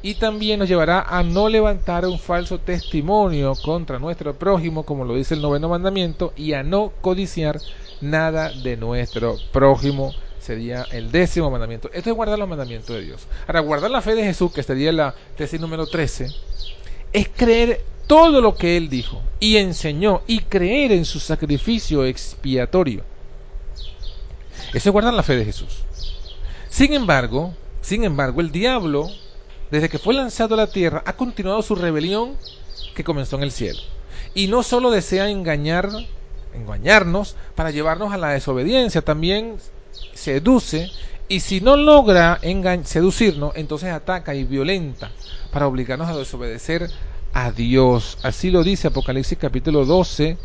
Y 0.00 0.14
también 0.14 0.60
nos 0.60 0.68
llevará 0.70 1.02
a 1.02 1.22
no 1.22 1.50
levantar 1.50 2.06
un 2.06 2.18
falso 2.18 2.58
testimonio 2.58 3.52
contra 3.62 3.98
nuestro 3.98 4.32
prójimo, 4.34 4.84
como 4.84 5.04
lo 5.04 5.14
dice 5.14 5.34
el 5.34 5.42
noveno 5.42 5.68
mandamiento, 5.68 6.32
y 6.36 6.54
a 6.54 6.62
no 6.62 6.90
codiciar 7.02 7.60
nada 8.00 8.50
de 8.50 8.76
nuestro 8.76 9.36
prójimo. 9.52 10.14
Sería 10.40 10.86
el 10.92 11.10
décimo 11.10 11.50
mandamiento. 11.50 11.90
Esto 11.92 12.10
es 12.10 12.16
guardar 12.16 12.38
los 12.38 12.48
mandamientos 12.48 12.94
de 12.94 13.02
Dios. 13.02 13.26
Ahora, 13.46 13.60
guardar 13.60 13.90
la 13.90 14.02
fe 14.02 14.14
de 14.14 14.24
Jesús, 14.24 14.52
que 14.52 14.62
sería 14.62 14.92
la 14.92 15.14
tesis 15.36 15.58
número 15.58 15.86
13, 15.86 16.28
es 17.12 17.28
creer 17.34 17.82
todo 18.06 18.40
lo 18.40 18.54
que 18.54 18.76
él 18.76 18.90
dijo 18.90 19.22
y 19.40 19.56
enseñó 19.56 20.22
y 20.26 20.40
creer 20.40 20.92
en 20.92 21.04
su 21.04 21.18
sacrificio 21.20 22.04
expiatorio. 22.04 23.02
Eso 24.74 24.88
es 24.88 24.92
guardar 24.92 25.14
la 25.14 25.22
fe 25.22 25.36
de 25.36 25.44
Jesús. 25.44 25.84
Sin 26.68 26.92
embargo, 26.92 27.54
sin 27.80 28.04
embargo, 28.04 28.40
el 28.40 28.50
diablo, 28.50 29.08
desde 29.70 29.88
que 29.88 29.98
fue 29.98 30.14
lanzado 30.14 30.54
a 30.54 30.58
la 30.58 30.66
tierra, 30.66 31.02
ha 31.06 31.14
continuado 31.14 31.62
su 31.62 31.74
rebelión 31.74 32.36
que 32.94 33.04
comenzó 33.04 33.36
en 33.36 33.44
el 33.44 33.52
cielo. 33.52 33.80
Y 34.34 34.48
no 34.48 34.62
solo 34.62 34.90
desea 34.90 35.30
engañar, 35.30 35.90
engañarnos 36.54 37.36
para 37.54 37.70
llevarnos 37.70 38.12
a 38.12 38.18
la 38.18 38.30
desobediencia, 38.30 39.02
también 39.02 39.56
seduce 40.12 40.90
y 41.28 41.40
si 41.40 41.60
no 41.60 41.76
logra 41.76 42.38
seducirnos, 42.84 43.52
entonces 43.56 43.90
ataca 43.90 44.34
y 44.34 44.44
violenta 44.44 45.10
para 45.52 45.66
obligarnos 45.66 46.08
a 46.08 46.16
desobedecer 46.16 46.90
a 47.32 47.50
Dios. 47.50 48.18
Así 48.22 48.50
lo 48.50 48.62
dice 48.62 48.88
Apocalipsis 48.88 49.38
capítulo 49.38 49.84
12 49.84 50.36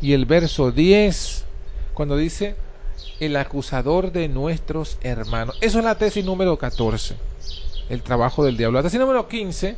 y 0.00 0.12
el 0.12 0.26
verso 0.26 0.70
10, 0.70 1.44
cuando 1.94 2.16
dice 2.16 2.56
el 3.18 3.36
acusador 3.36 4.12
de 4.12 4.28
nuestros 4.28 4.98
hermanos. 5.00 5.56
Eso 5.60 5.78
es 5.78 5.84
la 5.84 5.96
tesis 5.96 6.24
número 6.24 6.58
14, 6.58 7.16
el 7.88 8.02
trabajo 8.02 8.44
del 8.44 8.56
diablo. 8.56 8.78
La 8.78 8.82
tesis 8.82 9.00
número 9.00 9.28
15 9.28 9.76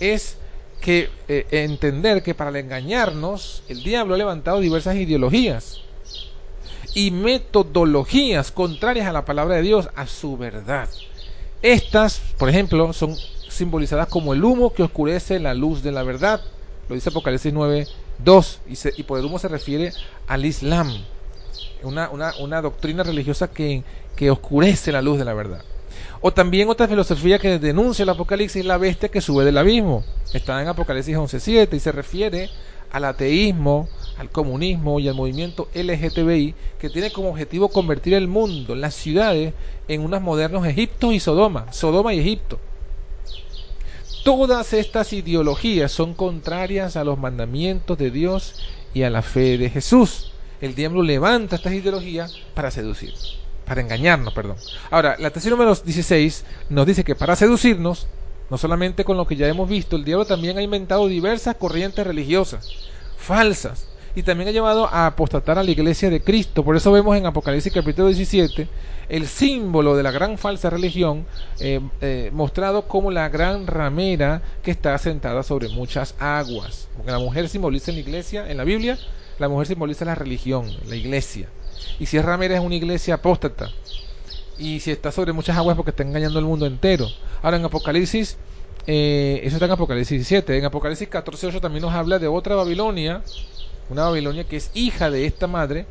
es 0.00 0.36
que 0.80 1.10
eh, 1.28 1.46
entender 1.50 2.22
que 2.22 2.34
para 2.34 2.58
engañarnos 2.58 3.62
el 3.68 3.82
diablo 3.82 4.14
ha 4.14 4.18
levantado 4.18 4.60
diversas 4.60 4.96
ideologías 4.96 5.80
y 6.94 7.10
metodologías 7.10 8.50
contrarias 8.50 9.06
a 9.06 9.12
la 9.12 9.24
palabra 9.24 9.56
de 9.56 9.62
Dios, 9.62 9.90
a 9.96 10.06
su 10.06 10.36
verdad. 10.36 10.88
Estas, 11.60 12.20
por 12.38 12.48
ejemplo, 12.48 12.92
son 12.92 13.14
simbolizadas 13.48 14.08
como 14.08 14.32
el 14.32 14.44
humo 14.44 14.72
que 14.72 14.82
oscurece 14.82 15.38
la 15.38 15.52
luz 15.52 15.82
de 15.82 15.92
la 15.92 16.02
verdad. 16.02 16.40
Lo 16.88 16.94
dice 16.94 17.10
Apocalipsis 17.10 17.52
9, 17.52 17.86
2. 18.18 18.60
Y, 18.96 19.02
por 19.02 19.18
el 19.18 19.24
humo 19.24 19.38
se 19.38 19.48
refiere 19.48 19.92
al 20.26 20.46
Islam, 20.46 20.90
una, 21.82 22.10
una, 22.10 22.62
doctrina 22.62 23.02
religiosa 23.02 23.48
que, 23.48 23.82
que 24.14 24.30
oscurece 24.30 24.92
la 24.92 25.02
luz 25.02 25.18
de 25.18 25.24
la 25.24 25.34
verdad. 25.34 25.62
O 26.28 26.32
también 26.32 26.68
otra 26.68 26.88
filosofía 26.88 27.38
que 27.38 27.60
denuncia 27.60 28.02
el 28.02 28.08
Apocalipsis 28.08 28.64
la 28.64 28.78
bestia 28.78 29.08
que 29.08 29.20
sube 29.20 29.44
del 29.44 29.58
abismo. 29.58 30.02
Está 30.32 30.60
en 30.60 30.66
Apocalipsis 30.66 31.16
11.7 31.16 31.76
y 31.76 31.78
se 31.78 31.92
refiere 31.92 32.50
al 32.90 33.04
ateísmo, 33.04 33.88
al 34.18 34.30
comunismo 34.30 34.98
y 34.98 35.06
al 35.06 35.14
movimiento 35.14 35.68
LGTBI 35.72 36.56
que 36.80 36.90
tiene 36.90 37.12
como 37.12 37.28
objetivo 37.28 37.68
convertir 37.68 38.14
el 38.14 38.26
mundo, 38.26 38.74
las 38.74 38.94
ciudades, 38.94 39.54
en 39.86 40.00
unos 40.00 40.20
modernos 40.20 40.66
Egipto 40.66 41.12
y 41.12 41.20
Sodoma, 41.20 41.72
Sodoma 41.72 42.12
y 42.12 42.18
Egipto. 42.18 42.58
Todas 44.24 44.72
estas 44.72 45.12
ideologías 45.12 45.92
son 45.92 46.12
contrarias 46.12 46.96
a 46.96 47.04
los 47.04 47.20
mandamientos 47.20 47.96
de 47.98 48.10
Dios 48.10 48.68
y 48.92 49.04
a 49.04 49.10
la 49.10 49.22
fe 49.22 49.58
de 49.58 49.70
Jesús. 49.70 50.32
El 50.60 50.74
diablo 50.74 51.02
levanta 51.02 51.54
estas 51.54 51.74
ideologías 51.74 52.34
para 52.52 52.72
seducir, 52.72 53.14
para 53.66 53.80
engañarnos, 53.80 54.32
perdón. 54.32 54.56
Ahora, 54.90 55.16
la 55.18 55.30
tesis 55.30 55.50
número 55.50 55.74
16 55.74 56.44
nos 56.70 56.86
dice 56.86 57.04
que 57.04 57.14
para 57.14 57.36
seducirnos, 57.36 58.06
no 58.48 58.56
solamente 58.56 59.04
con 59.04 59.16
lo 59.16 59.26
que 59.26 59.36
ya 59.36 59.48
hemos 59.48 59.68
visto, 59.68 59.96
el 59.96 60.04
diablo 60.04 60.24
también 60.24 60.56
ha 60.56 60.62
inventado 60.62 61.08
diversas 61.08 61.56
corrientes 61.56 62.06
religiosas 62.06 62.70
falsas 63.26 63.86
y 64.14 64.22
también 64.22 64.48
ha 64.48 64.52
llevado 64.52 64.86
a 64.86 65.06
apostatar 65.06 65.58
a 65.58 65.62
la 65.62 65.70
iglesia 65.70 66.08
de 66.08 66.22
Cristo. 66.22 66.64
Por 66.64 66.76
eso 66.76 66.92
vemos 66.92 67.16
en 67.16 67.26
Apocalipsis 67.26 67.72
capítulo 67.72 68.08
17 68.08 68.68
el 69.08 69.26
símbolo 69.26 69.94
de 69.96 70.02
la 70.02 70.10
gran 70.10 70.38
falsa 70.38 70.70
religión 70.70 71.26
eh, 71.60 71.80
eh, 72.00 72.30
mostrado 72.32 72.88
como 72.88 73.10
la 73.10 73.28
gran 73.28 73.66
ramera 73.66 74.42
que 74.62 74.70
está 74.70 74.96
sentada 74.96 75.42
sobre 75.42 75.68
muchas 75.68 76.14
aguas. 76.18 76.88
Porque 76.96 77.12
la 77.12 77.18
mujer 77.18 77.48
simboliza 77.48 77.90
en 77.90 77.96
la 77.96 78.00
iglesia, 78.00 78.50
en 78.50 78.56
la 78.56 78.64
Biblia, 78.64 78.96
la 79.38 79.48
mujer 79.48 79.66
simboliza 79.66 80.04
la 80.04 80.14
religión, 80.14 80.70
la 80.88 80.96
iglesia. 80.96 81.48
Y 81.98 82.06
si 82.06 82.16
es 82.16 82.24
ramera 82.24 82.54
es 82.54 82.60
una 82.60 82.74
iglesia 82.74 83.14
apóstata. 83.14 83.70
Y 84.58 84.80
si 84.80 84.90
está 84.90 85.12
sobre 85.12 85.32
muchas 85.32 85.56
aguas 85.56 85.76
porque 85.76 85.90
está 85.90 86.02
engañando 86.02 86.38
al 86.38 86.44
mundo 86.44 86.66
entero. 86.66 87.06
Ahora 87.42 87.56
en 87.56 87.64
Apocalipsis 87.64 88.38
eh, 88.86 89.40
eso 89.42 89.56
está 89.56 89.66
en 89.66 89.72
Apocalipsis 89.72 90.18
17. 90.18 90.58
En 90.58 90.64
Apocalipsis 90.64 91.10
14.8 91.10 91.60
también 91.60 91.82
nos 91.82 91.92
habla 91.92 92.18
de 92.18 92.28
otra 92.28 92.54
Babilonia, 92.54 93.22
una 93.90 94.04
Babilonia 94.04 94.44
que 94.44 94.56
es 94.56 94.70
hija 94.74 95.10
de 95.10 95.26
esta 95.26 95.46
madre. 95.46 95.86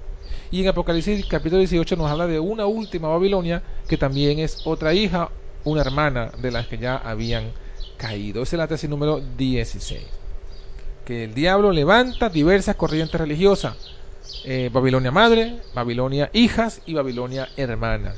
Y 0.51 0.61
en 0.61 0.69
Apocalipsis 0.69 1.25
capítulo 1.25 1.59
18 1.59 1.95
nos 1.97 2.09
habla 2.09 2.27
de 2.27 2.39
una 2.39 2.65
última 2.65 3.09
Babilonia 3.09 3.61
que 3.87 3.97
también 3.97 4.39
es 4.39 4.65
otra 4.65 4.93
hija, 4.93 5.29
una 5.65 5.81
hermana 5.81 6.31
de 6.41 6.51
las 6.51 6.67
que 6.67 6.77
ya 6.77 6.95
habían 6.95 7.51
caído. 7.97 8.43
Es 8.43 8.53
la 8.53 8.67
tesis 8.67 8.89
número 8.89 9.21
16. 9.37 10.01
Que 11.03 11.25
el 11.25 11.33
diablo 11.33 11.71
levanta 11.71 12.29
diversas 12.29 12.75
corrientes 12.75 13.19
religiosas. 13.19 13.75
Eh, 14.43 14.69
Babilonia 14.71 15.11
madre, 15.11 15.59
Babilonia 15.73 16.29
hijas 16.33 16.81
y 16.85 16.93
Babilonia 16.93 17.49
hermana. 17.57 18.13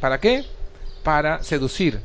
¿Para 0.00 0.20
qué? 0.20 0.44
Para 1.02 1.42
seducir, 1.42 2.00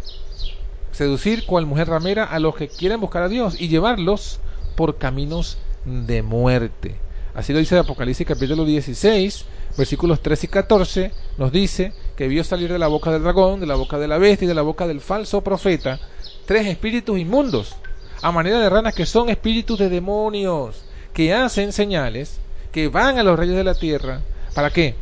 seducir 0.91 1.45
cual 1.45 1.65
mujer 1.65 1.87
ramera 1.87 2.25
a 2.25 2.39
los 2.39 2.55
que 2.55 2.67
quieren 2.67 2.99
buscar 2.99 3.23
a 3.23 3.29
Dios 3.29 3.59
y 3.59 3.67
llevarlos 3.67 4.39
por 4.75 4.97
caminos 4.97 5.57
de 5.85 6.21
muerte. 6.23 6.95
Así 7.33 7.53
lo 7.53 7.59
dice 7.59 7.75
el 7.75 7.81
Apocalipsis 7.81 8.25
capítulo 8.25 8.65
16, 8.65 9.45
versículos 9.77 10.21
13 10.21 10.47
y 10.47 10.49
14, 10.49 11.11
nos 11.37 11.51
dice 11.51 11.93
que 12.15 12.27
vio 12.27 12.43
salir 12.43 12.71
de 12.71 12.79
la 12.79 12.87
boca 12.87 13.11
del 13.11 13.21
dragón, 13.21 13.59
de 13.59 13.67
la 13.67 13.75
boca 13.75 13.99
de 13.99 14.07
la 14.07 14.17
bestia 14.17 14.45
y 14.45 14.49
de 14.49 14.55
la 14.55 14.63
boca 14.63 14.87
del 14.87 15.01
falso 15.01 15.41
profeta 15.41 15.99
tres 16.47 16.65
espíritus 16.65 17.19
inmundos, 17.19 17.75
a 18.21 18.31
manera 18.31 18.59
de 18.59 18.69
ranas 18.69 18.95
que 18.95 19.05
son 19.05 19.29
espíritus 19.29 19.77
de 19.77 19.89
demonios, 19.89 20.81
que 21.13 21.33
hacen 21.33 21.73
señales, 21.73 22.39
que 22.71 22.87
van 22.87 23.17
a 23.17 23.23
los 23.23 23.37
reyes 23.37 23.55
de 23.55 23.63
la 23.63 23.75
tierra, 23.75 24.21
¿para 24.53 24.69
qué? 24.69 24.95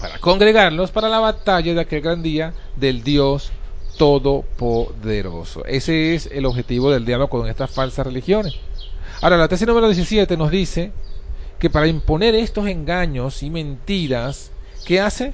Para 0.00 0.18
congregarlos 0.18 0.90
para 0.90 1.08
la 1.08 1.20
batalla 1.20 1.74
de 1.74 1.80
aquel 1.80 2.00
gran 2.02 2.22
día 2.22 2.52
del 2.76 3.02
Dios 3.02 3.52
todopoderoso. 3.96 5.64
Ese 5.66 6.14
es 6.14 6.28
el 6.32 6.46
objetivo 6.46 6.90
del 6.90 7.04
diablo 7.04 7.28
con 7.28 7.48
estas 7.48 7.70
falsas 7.70 8.06
religiones. 8.06 8.54
Ahora, 9.20 9.36
la 9.36 9.48
tesis 9.48 9.66
número 9.66 9.86
17 9.86 10.36
nos 10.36 10.50
dice 10.50 10.92
que 11.58 11.70
para 11.70 11.86
imponer 11.86 12.34
estos 12.34 12.66
engaños 12.66 13.42
y 13.42 13.50
mentiras, 13.50 14.50
¿qué 14.84 15.00
hace? 15.00 15.32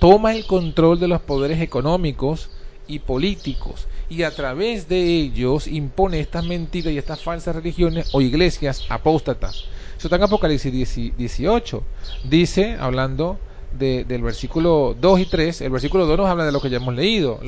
Toma 0.00 0.34
el 0.34 0.46
control 0.46 0.98
de 0.98 1.08
los 1.08 1.20
poderes 1.20 1.60
económicos 1.60 2.50
y 2.86 3.00
políticos 3.00 3.86
y 4.08 4.22
a 4.22 4.30
través 4.30 4.88
de 4.88 4.98
ellos 4.98 5.66
impone 5.66 6.20
estas 6.20 6.44
mentiras 6.44 6.92
y 6.92 6.98
estas 6.98 7.20
falsas 7.20 7.54
religiones 7.54 8.08
o 8.12 8.20
iglesias 8.20 8.84
apóstatas. 8.88 9.64
Eso 9.98 10.06
está 10.06 10.14
en 10.14 10.22
Apocalipsis 10.22 10.72
18. 11.16 11.82
Dice, 12.30 12.76
hablando 12.78 13.36
del 13.72 14.22
versículo 14.22 14.96
2 14.98 15.20
y 15.20 15.26
3, 15.26 15.60
el 15.62 15.70
versículo 15.70 16.06
2 16.06 16.18
nos 16.18 16.28
habla 16.28 16.46
de 16.46 16.52
lo 16.52 16.60
que 16.60 16.70
ya 16.70 16.76
hemos 16.76 16.94
leído, 16.94 17.40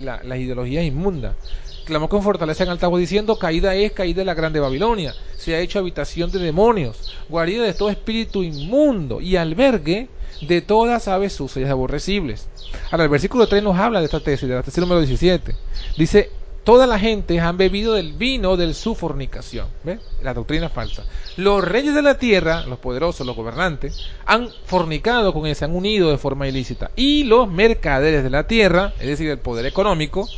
las 0.00 0.38
ideologías 0.38 0.86
inmundas. 0.86 1.36
Clamó 1.84 2.08
con 2.08 2.22
fortaleza 2.22 2.64
en 2.64 2.70
altavoz 2.70 2.98
diciendo, 2.98 3.38
caída 3.38 3.74
es, 3.74 3.92
caída 3.92 4.20
de 4.20 4.24
la 4.24 4.32
grande 4.32 4.58
Babilonia, 4.58 5.14
se 5.36 5.54
ha 5.54 5.60
hecho 5.60 5.80
habitación 5.80 6.30
de 6.30 6.38
demonios, 6.38 7.14
guarida 7.28 7.64
de 7.64 7.74
todo 7.74 7.90
espíritu 7.90 8.42
inmundo 8.42 9.20
y 9.20 9.36
albergue 9.36 10.08
de 10.40 10.62
todas 10.62 11.08
aves 11.08 11.34
sucias 11.34 11.68
aborrecibles. 11.68 12.48
Ahora, 12.90 13.04
el 13.04 13.10
versículo 13.10 13.46
3 13.46 13.62
nos 13.62 13.76
habla 13.76 13.98
de 14.00 14.06
esta 14.06 14.20
tesis, 14.20 14.48
de 14.48 14.54
la 14.54 14.62
tesis 14.62 14.80
número 14.80 15.00
17. 15.00 15.54
Dice, 15.98 16.30
toda 16.64 16.86
la 16.86 16.98
gente 16.98 17.40
han 17.40 17.56
bebido 17.56 17.94
del 17.94 18.12
vino 18.12 18.56
de 18.56 18.72
su 18.74 18.94
fornicación. 18.94 19.68
¿Ve? 19.84 19.98
La 20.22 20.34
doctrina 20.34 20.68
falsa. 20.68 21.04
Los 21.36 21.64
reyes 21.64 21.94
de 21.94 22.02
la 22.02 22.18
tierra, 22.18 22.66
los 22.66 22.78
poderosos, 22.78 23.26
los 23.26 23.36
gobernantes, 23.36 23.98
han 24.26 24.48
fornicado 24.64 25.32
con 25.32 25.46
él, 25.46 25.54
se 25.54 25.64
han 25.64 25.74
unido 25.74 26.10
de 26.10 26.18
forma 26.18 26.48
ilícita. 26.48 26.90
Y 26.96 27.24
los 27.24 27.48
mercaderes 27.50 28.22
de 28.22 28.30
la 28.30 28.46
tierra, 28.46 28.92
es 29.00 29.06
decir, 29.06 29.30
el 29.30 29.38
poder 29.38 29.66
económico, 29.66 30.28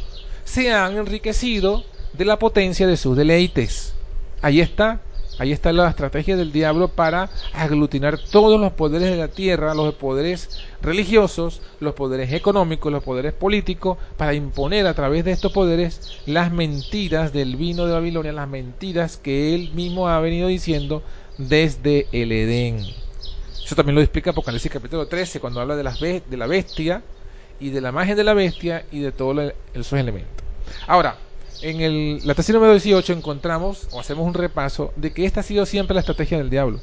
se 0.44 0.72
han 0.72 0.96
enriquecido 0.96 1.84
de 2.12 2.24
la 2.24 2.38
potencia 2.38 2.86
de 2.86 2.96
sus 2.96 3.16
deleites. 3.16 3.94
Ahí 4.42 4.60
está 4.60 5.00
Ahí 5.38 5.52
está 5.52 5.72
la 5.72 5.88
estrategia 5.88 6.36
del 6.36 6.52
diablo 6.52 6.88
para 6.88 7.30
aglutinar 7.54 8.18
todos 8.18 8.60
los 8.60 8.72
poderes 8.72 9.10
de 9.10 9.16
la 9.16 9.28
tierra, 9.28 9.74
los 9.74 9.94
poderes 9.94 10.50
religiosos, 10.82 11.62
los 11.80 11.94
poderes 11.94 12.32
económicos, 12.32 12.92
los 12.92 13.02
poderes 13.02 13.32
políticos, 13.32 13.96
para 14.16 14.34
imponer 14.34 14.86
a 14.86 14.94
través 14.94 15.24
de 15.24 15.32
estos 15.32 15.52
poderes 15.52 16.20
las 16.26 16.52
mentiras 16.52 17.32
del 17.32 17.56
vino 17.56 17.86
de 17.86 17.92
Babilonia, 17.92 18.32
las 18.32 18.48
mentiras 18.48 19.16
que 19.16 19.54
él 19.54 19.70
mismo 19.72 20.08
ha 20.08 20.20
venido 20.20 20.48
diciendo 20.48 21.02
desde 21.38 22.06
el 22.12 22.32
Edén. 22.32 22.84
Eso 23.64 23.74
también 23.74 23.94
lo 23.94 24.02
explica 24.02 24.30
Apocalipsis 24.30 24.70
capítulo 24.70 25.06
13, 25.06 25.40
cuando 25.40 25.60
habla 25.60 25.76
de, 25.76 25.84
las 25.84 26.00
de 26.00 26.36
la 26.36 26.46
bestia 26.46 27.02
y 27.60 27.70
de 27.70 27.80
la 27.80 27.90
imagen 27.90 28.16
de 28.16 28.24
la 28.24 28.34
bestia 28.34 28.84
y 28.90 29.00
de 29.00 29.12
todos 29.12 29.52
esos 29.72 29.92
elementos. 29.98 30.44
Ahora, 30.86 31.16
en 31.62 31.80
el, 31.80 32.20
la 32.24 32.34
tesis 32.34 32.54
número 32.54 32.72
18 32.72 33.12
encontramos, 33.12 33.88
o 33.92 34.00
hacemos 34.00 34.26
un 34.26 34.34
repaso, 34.34 34.92
de 34.96 35.12
que 35.12 35.24
esta 35.24 35.40
ha 35.40 35.42
sido 35.42 35.66
siempre 35.66 35.94
la 35.94 36.00
estrategia 36.00 36.38
del 36.38 36.50
diablo. 36.50 36.80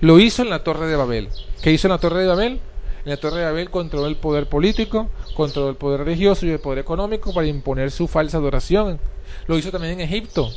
Lo 0.00 0.18
hizo 0.18 0.42
en 0.42 0.50
la 0.50 0.64
Torre 0.64 0.86
de 0.86 0.96
Babel. 0.96 1.28
¿Qué 1.62 1.72
hizo 1.72 1.86
en 1.86 1.92
la 1.92 1.98
Torre 1.98 2.20
de 2.20 2.26
Babel? 2.26 2.60
En 3.04 3.10
la 3.10 3.16
Torre 3.16 3.38
de 3.38 3.44
Babel 3.44 3.70
controló 3.70 4.06
el 4.06 4.16
poder 4.16 4.48
político, 4.48 5.08
controló 5.34 5.68
el 5.68 5.76
poder 5.76 6.04
religioso 6.04 6.46
y 6.46 6.50
el 6.50 6.60
poder 6.60 6.78
económico 6.78 7.32
para 7.32 7.46
imponer 7.46 7.90
su 7.90 8.08
falsa 8.08 8.38
adoración. 8.38 8.98
Lo 9.46 9.58
hizo 9.58 9.70
también 9.70 9.94
en 9.94 10.00
Egipto. 10.00 10.50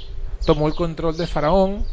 Tomó 0.46 0.68
el 0.68 0.76
control 0.76 1.18
de 1.18 1.28
Faraón, 1.28 1.86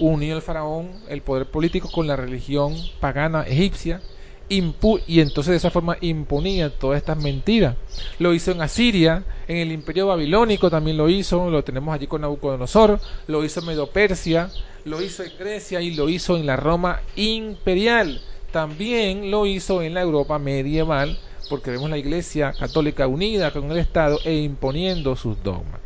unió 0.00 0.36
el 0.36 0.42
Faraón, 0.42 0.90
el 1.08 1.22
poder 1.22 1.46
político 1.46 1.90
con 1.90 2.06
la 2.06 2.16
religión 2.16 2.74
pagana 3.00 3.42
egipcia 3.42 4.00
y 4.48 5.20
entonces 5.20 5.50
de 5.50 5.56
esa 5.56 5.70
forma 5.70 5.98
imponía 6.00 6.70
todas 6.70 6.98
estas 6.98 7.18
mentiras. 7.18 7.76
Lo 8.18 8.32
hizo 8.32 8.50
en 8.50 8.62
Asiria, 8.62 9.24
en 9.46 9.58
el 9.58 9.72
imperio 9.72 10.06
babilónico 10.06 10.70
también 10.70 10.96
lo 10.96 11.08
hizo, 11.08 11.50
lo 11.50 11.62
tenemos 11.64 11.94
allí 11.94 12.06
con 12.06 12.22
Nabucodonosor, 12.22 12.98
lo 13.26 13.44
hizo 13.44 13.60
en 13.60 13.66
Medo-Persia, 13.66 14.50
lo 14.84 15.02
hizo 15.02 15.22
en 15.22 15.32
Grecia 15.38 15.80
y 15.80 15.94
lo 15.94 16.08
hizo 16.08 16.36
en 16.36 16.46
la 16.46 16.56
Roma 16.56 17.00
imperial. 17.16 18.20
También 18.52 19.30
lo 19.30 19.44
hizo 19.44 19.82
en 19.82 19.92
la 19.92 20.00
Europa 20.00 20.38
medieval, 20.38 21.18
porque 21.50 21.70
vemos 21.70 21.90
la 21.90 21.98
Iglesia 21.98 22.54
católica 22.58 23.06
unida 23.06 23.50
con 23.50 23.70
el 23.70 23.78
Estado 23.78 24.18
e 24.24 24.34
imponiendo 24.36 25.16
sus 25.16 25.42
dogmas. 25.42 25.80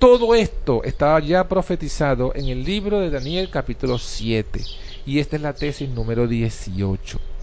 Todo 0.00 0.34
esto 0.34 0.82
estaba 0.82 1.20
ya 1.20 1.48
profetizado 1.48 2.32
en 2.34 2.48
el 2.48 2.64
libro 2.64 2.98
de 2.98 3.10
Daniel 3.10 3.48
capítulo 3.48 3.98
7 3.98 4.60
y 5.06 5.20
esta 5.20 5.36
es 5.36 5.42
la 5.42 5.54
tesis 5.54 5.88
número 5.88 6.26
18. 6.26 7.33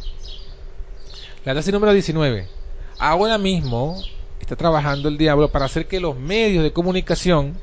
La 1.43 1.55
tesis 1.55 1.73
número 1.73 1.91
19. 1.91 2.47
Ahora 2.99 3.39
mismo 3.39 3.99
está 4.39 4.55
trabajando 4.55 5.09
el 5.09 5.17
diablo 5.17 5.49
para 5.49 5.65
hacer 5.65 5.87
que 5.87 5.99
los 5.99 6.15
medios 6.15 6.63
de 6.63 6.71
comunicación, 6.71 7.57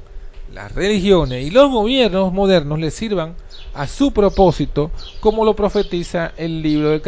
las 0.53 0.73
religiones 0.73 1.47
y 1.47 1.51
los 1.51 1.71
gobiernos 1.71 2.33
modernos 2.33 2.81
le 2.81 2.91
sirvan 2.91 3.37
a 3.75 3.87
su 3.87 4.13
propósito, 4.13 4.91
como 5.21 5.45
lo 5.45 5.55
profetiza 5.55 6.33
el 6.37 6.61
libro 6.61 6.93
eh, 6.93 7.01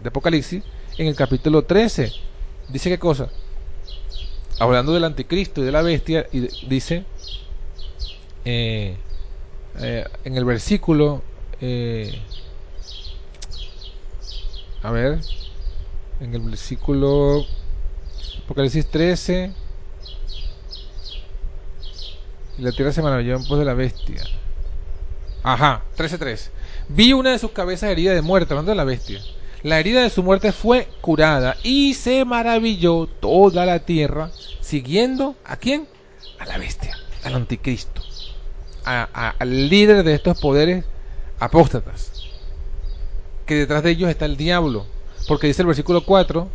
de 0.00 0.08
Apocalipsis 0.08 0.62
en 0.98 1.08
el 1.08 1.16
capítulo 1.16 1.62
13. 1.62 2.12
Dice 2.68 2.90
qué 2.90 2.98
cosa? 3.00 3.28
Hablando 4.60 4.94
del 4.94 5.02
anticristo 5.02 5.62
y 5.62 5.64
de 5.64 5.72
la 5.72 5.82
bestia, 5.82 6.28
y 6.30 6.46
dice 6.68 7.04
eh, 8.44 8.96
eh, 9.80 10.04
en 10.24 10.36
el 10.36 10.44
versículo, 10.44 11.22
a 14.80 14.90
ver, 14.92 15.18
en 16.20 16.34
el 16.34 16.40
versículo 16.40 17.44
Apocalipsis 18.44 18.86
13 18.86 19.52
y 22.58 22.62
la 22.62 22.72
tierra 22.72 22.92
se 22.92 23.02
maravilló 23.02 23.36
en 23.36 23.46
pos 23.46 23.58
de 23.58 23.64
la 23.64 23.74
bestia. 23.74 24.22
Ajá, 25.42 25.82
13.3. 25.96 26.50
Vi 26.88 27.12
una 27.12 27.32
de 27.32 27.38
sus 27.38 27.50
cabezas 27.50 27.90
herida 27.90 28.14
de 28.14 28.22
muerte, 28.22 28.52
hablando 28.52 28.70
de 28.70 28.76
la 28.76 28.84
bestia. 28.84 29.20
La 29.62 29.78
herida 29.78 30.02
de 30.02 30.10
su 30.10 30.22
muerte 30.22 30.52
fue 30.52 30.88
curada 31.00 31.56
y 31.62 31.94
se 31.94 32.24
maravilló 32.24 33.06
toda 33.06 33.66
la 33.66 33.80
tierra, 33.80 34.30
siguiendo 34.60 35.36
a 35.44 35.56
quién? 35.56 35.88
A 36.38 36.46
la 36.46 36.58
bestia, 36.58 36.96
al 37.24 37.34
anticristo, 37.34 38.02
al 38.84 39.68
líder 39.68 40.04
de 40.04 40.14
estos 40.14 40.38
poderes 40.38 40.84
apóstatas, 41.40 42.12
que 43.46 43.54
detrás 43.54 43.82
de 43.82 43.90
ellos 43.90 44.10
está 44.10 44.26
el 44.26 44.36
diablo, 44.36 44.86
porque 45.26 45.46
dice 45.46 45.62
el 45.62 45.66
versículo 45.66 46.04
4, 46.04 46.48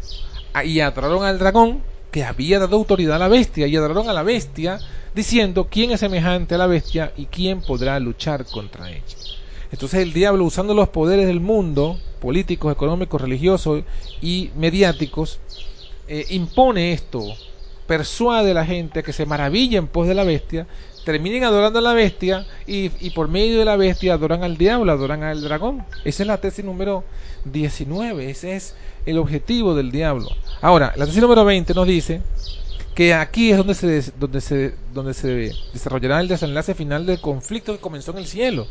ah, 0.54 0.64
y 0.64 0.80
adoraron 0.80 1.24
al 1.24 1.40
dragón 1.40 1.82
que 2.12 2.24
había 2.24 2.60
dado 2.60 2.76
autoridad 2.76 3.16
a 3.16 3.20
la 3.20 3.28
bestia, 3.28 3.68
y 3.68 3.76
adoraron 3.76 4.10
a 4.10 4.14
la 4.14 4.24
bestia 4.24 4.80
diciendo, 5.14 5.68
¿quién 5.70 5.92
es 5.92 6.00
semejante 6.00 6.56
a 6.56 6.58
la 6.58 6.68
bestia 6.68 7.12
y 7.18 7.26
quién 7.26 7.62
podrá 7.62 8.00
luchar 8.00 8.46
contra 8.46 8.90
ella? 8.90 9.18
Entonces 9.72 10.02
el 10.02 10.14
diablo 10.14 10.46
usando 10.46 10.74
los 10.74 10.90
poderes 10.90 11.28
del 11.28 11.40
mundo, 11.40 12.00
políticos, 12.20 12.72
económicos, 12.72 13.22
religiosos 13.22 13.84
y 14.22 14.50
mediáticos, 14.56 15.40
eh, 16.08 16.26
impone 16.30 16.94
esto, 16.94 17.24
persuade 17.86 18.52
a 18.52 18.56
la 18.56 18.66
gente 18.66 19.00
a 19.00 19.04
que 19.04 19.14
se 19.14 19.26
maravilla 19.26 19.78
en 19.78 19.88
pos 19.88 20.08
de 20.08 20.16
la 20.16 20.24
bestia, 20.24 20.68
terminen 21.06 21.44
adorando 21.44 21.80
a 21.80 21.84
la 21.84 21.94
bestia 21.94 22.46
y, 22.70 23.10
por 23.10 23.28
medio 23.28 23.58
de 23.58 23.66
la 23.66 23.76
bestia 23.76 24.14
adoran 24.14 24.44
al 24.44 24.58
diablo, 24.58 24.92
adoran 24.92 25.24
al 25.24 25.42
dragón. 25.42 25.84
Esa 26.06 26.24
es 26.24 26.28
la 26.28 26.40
tesis 26.40 26.64
número 26.64 27.04
19, 27.46 28.30
ese 28.30 28.56
es 28.56 28.76
el 29.08 29.18
objetivo 29.18 29.74
del 29.74 29.92
diablo. 29.92 30.28
Ahora, 30.62 30.94
la 30.96 31.06
tesis 31.08 31.22
número 31.22 31.44
20 31.46 31.74
nos 31.74 31.88
dice 31.88 32.22
que 32.94 33.16
aquí 33.16 33.50
es 33.50 33.58
donde 33.58 33.74
se, 33.74 34.12
donde 34.20 34.40
se, 34.40 34.76
donde 34.94 35.16
se 35.16 35.52
desarrollará 35.74 36.20
el 36.20 36.28
desenlace 36.28 36.76
final 36.76 37.08
del 37.08 37.20
conflicto 37.20 37.74
que 37.74 37.80
comenzó 37.80 38.12
en 38.12 38.20
el 38.20 38.28
cielo. 38.28 38.68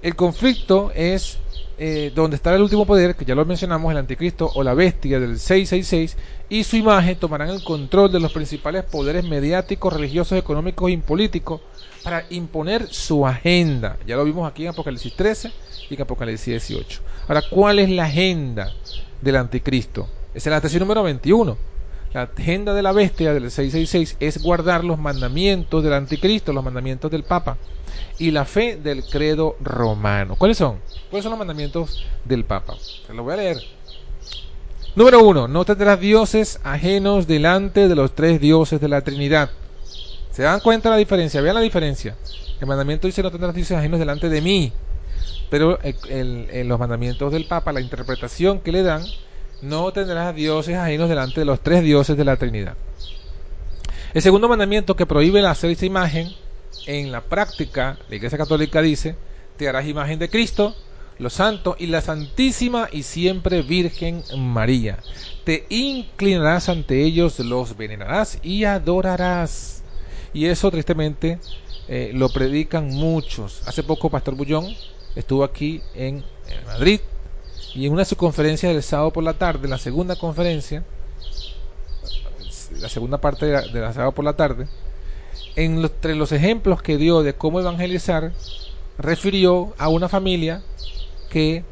El 0.00 0.16
conflicto 0.16 0.90
es 0.94 1.38
eh, 1.78 2.12
donde 2.14 2.36
estará 2.36 2.56
el 2.56 2.62
último 2.62 2.86
poder, 2.86 3.16
que 3.16 3.24
ya 3.24 3.34
lo 3.34 3.44
mencionamos, 3.44 3.90
el 3.90 3.98
anticristo 3.98 4.50
o 4.54 4.62
la 4.62 4.74
bestia 4.74 5.18
del 5.18 5.38
666, 5.38 6.16
y 6.48 6.64
su 6.64 6.76
imagen 6.76 7.16
tomarán 7.16 7.50
el 7.50 7.64
control 7.64 8.12
de 8.12 8.20
los 8.20 8.32
principales 8.32 8.84
poderes 8.84 9.24
mediáticos, 9.24 9.92
religiosos, 9.92 10.38
económicos 10.38 10.90
y 10.90 10.96
políticos 10.98 11.60
para 12.02 12.24
imponer 12.30 12.86
su 12.88 13.26
agenda. 13.26 13.96
Ya 14.06 14.16
lo 14.16 14.24
vimos 14.24 14.50
aquí 14.50 14.64
en 14.64 14.70
Apocalipsis 14.70 15.16
13 15.16 15.52
y 15.90 15.94
en 15.94 16.02
Apocalipsis 16.02 16.46
18. 16.46 17.00
Ahora, 17.28 17.42
¿cuál 17.50 17.78
es 17.78 17.88
la 17.88 18.04
agenda 18.04 18.72
del 19.20 19.36
anticristo? 19.36 20.08
Es 20.34 20.46
la 20.46 20.60
tesis 20.60 20.78
número 20.80 21.02
21 21.02 21.73
la 22.14 22.22
agenda 22.22 22.74
de 22.74 22.82
la 22.82 22.92
bestia 22.92 23.34
del 23.34 23.50
666 23.50 24.16
es 24.20 24.40
guardar 24.40 24.84
los 24.84 24.98
mandamientos 24.98 25.82
del 25.82 25.94
anticristo, 25.94 26.52
los 26.52 26.62
mandamientos 26.62 27.10
del 27.10 27.24
Papa 27.24 27.56
y 28.18 28.30
la 28.30 28.44
fe 28.44 28.76
del 28.76 29.04
credo 29.04 29.56
romano. 29.60 30.36
¿Cuáles 30.36 30.56
son? 30.56 30.78
¿Cuáles 31.10 31.24
son 31.24 31.30
los 31.30 31.38
mandamientos 31.40 32.06
del 32.24 32.44
Papa? 32.44 32.76
Se 33.04 33.12
los 33.12 33.24
voy 33.24 33.34
a 33.34 33.38
leer. 33.38 33.56
Número 34.94 35.24
uno, 35.24 35.48
no 35.48 35.64
tendrás 35.64 35.98
dioses 35.98 36.60
ajenos 36.62 37.26
delante 37.26 37.88
de 37.88 37.96
los 37.96 38.14
tres 38.14 38.40
dioses 38.40 38.80
de 38.80 38.88
la 38.88 39.00
Trinidad. 39.00 39.50
¿Se 40.30 40.44
dan 40.44 40.60
cuenta 40.60 40.90
la 40.90 40.96
diferencia? 40.96 41.40
Vean 41.40 41.56
la 41.56 41.60
diferencia. 41.62 42.16
El 42.60 42.68
mandamiento 42.68 43.08
dice 43.08 43.24
no 43.24 43.32
tendrás 43.32 43.56
dioses 43.56 43.76
ajenos 43.76 43.98
delante 43.98 44.28
de 44.28 44.40
mí. 44.40 44.72
Pero 45.50 45.80
en 45.82 46.68
los 46.68 46.78
mandamientos 46.78 47.32
del 47.32 47.46
Papa, 47.46 47.72
la 47.72 47.80
interpretación 47.80 48.60
que 48.60 48.70
le 48.70 48.84
dan 48.84 49.02
no 49.64 49.92
tendrás 49.92 50.34
dioses 50.34 50.76
ajenos 50.76 51.08
delante 51.08 51.40
de 51.40 51.46
los 51.46 51.60
tres 51.60 51.82
dioses 51.82 52.16
de 52.16 52.24
la 52.24 52.36
Trinidad. 52.36 52.76
El 54.12 54.22
segundo 54.22 54.48
mandamiento 54.48 54.94
que 54.94 55.06
prohíbe 55.06 55.42
la 55.42 55.50
hacer 55.50 55.70
esta 55.70 55.86
imagen, 55.86 56.30
en 56.86 57.10
la 57.10 57.22
práctica, 57.22 57.98
la 58.08 58.16
Iglesia 58.16 58.38
Católica 58.38 58.82
dice, 58.82 59.16
te 59.56 59.68
harás 59.68 59.86
imagen 59.86 60.18
de 60.18 60.28
Cristo, 60.28 60.76
los 61.18 61.32
santos 61.32 61.76
y 61.78 61.86
la 61.86 62.00
Santísima 62.00 62.88
y 62.92 63.04
siempre 63.04 63.62
Virgen 63.62 64.22
María. 64.36 64.98
Te 65.44 65.66
inclinarás 65.70 66.68
ante 66.68 67.02
ellos, 67.02 67.38
los 67.38 67.76
venerarás 67.76 68.38
y 68.42 68.64
adorarás. 68.64 69.82
Y 70.32 70.46
eso 70.46 70.70
tristemente 70.70 71.38
eh, 71.88 72.10
lo 72.12 72.28
predican 72.28 72.88
muchos. 72.88 73.62
Hace 73.66 73.82
poco 73.82 74.10
Pastor 74.10 74.34
Bullón 74.34 74.66
estuvo 75.14 75.42
aquí 75.44 75.80
en 75.94 76.24
Madrid 76.66 77.00
y 77.74 77.86
en 77.86 77.92
una 77.92 78.02
de 78.02 78.06
sus 78.06 78.18
conferencias 78.18 78.72
del 78.72 78.82
sábado 78.82 79.12
por 79.12 79.24
la 79.24 79.34
tarde, 79.34 79.68
la 79.68 79.78
segunda 79.78 80.16
conferencia, 80.16 80.84
la 82.80 82.88
segunda 82.88 83.18
parte 83.18 83.46
de 83.46 83.80
la, 83.80 83.92
sábado 83.92 84.12
por 84.12 84.24
la 84.24 84.34
tarde, 84.34 84.66
entre 85.56 86.14
los 86.14 86.32
ejemplos 86.32 86.82
que 86.82 86.96
dio 86.96 87.22
de 87.22 87.34
cómo 87.34 87.60
evangelizar, 87.60 88.32
refirió 88.98 89.74
a 89.78 89.88
una 89.88 90.08
familia 90.08 90.62
que 91.30 91.64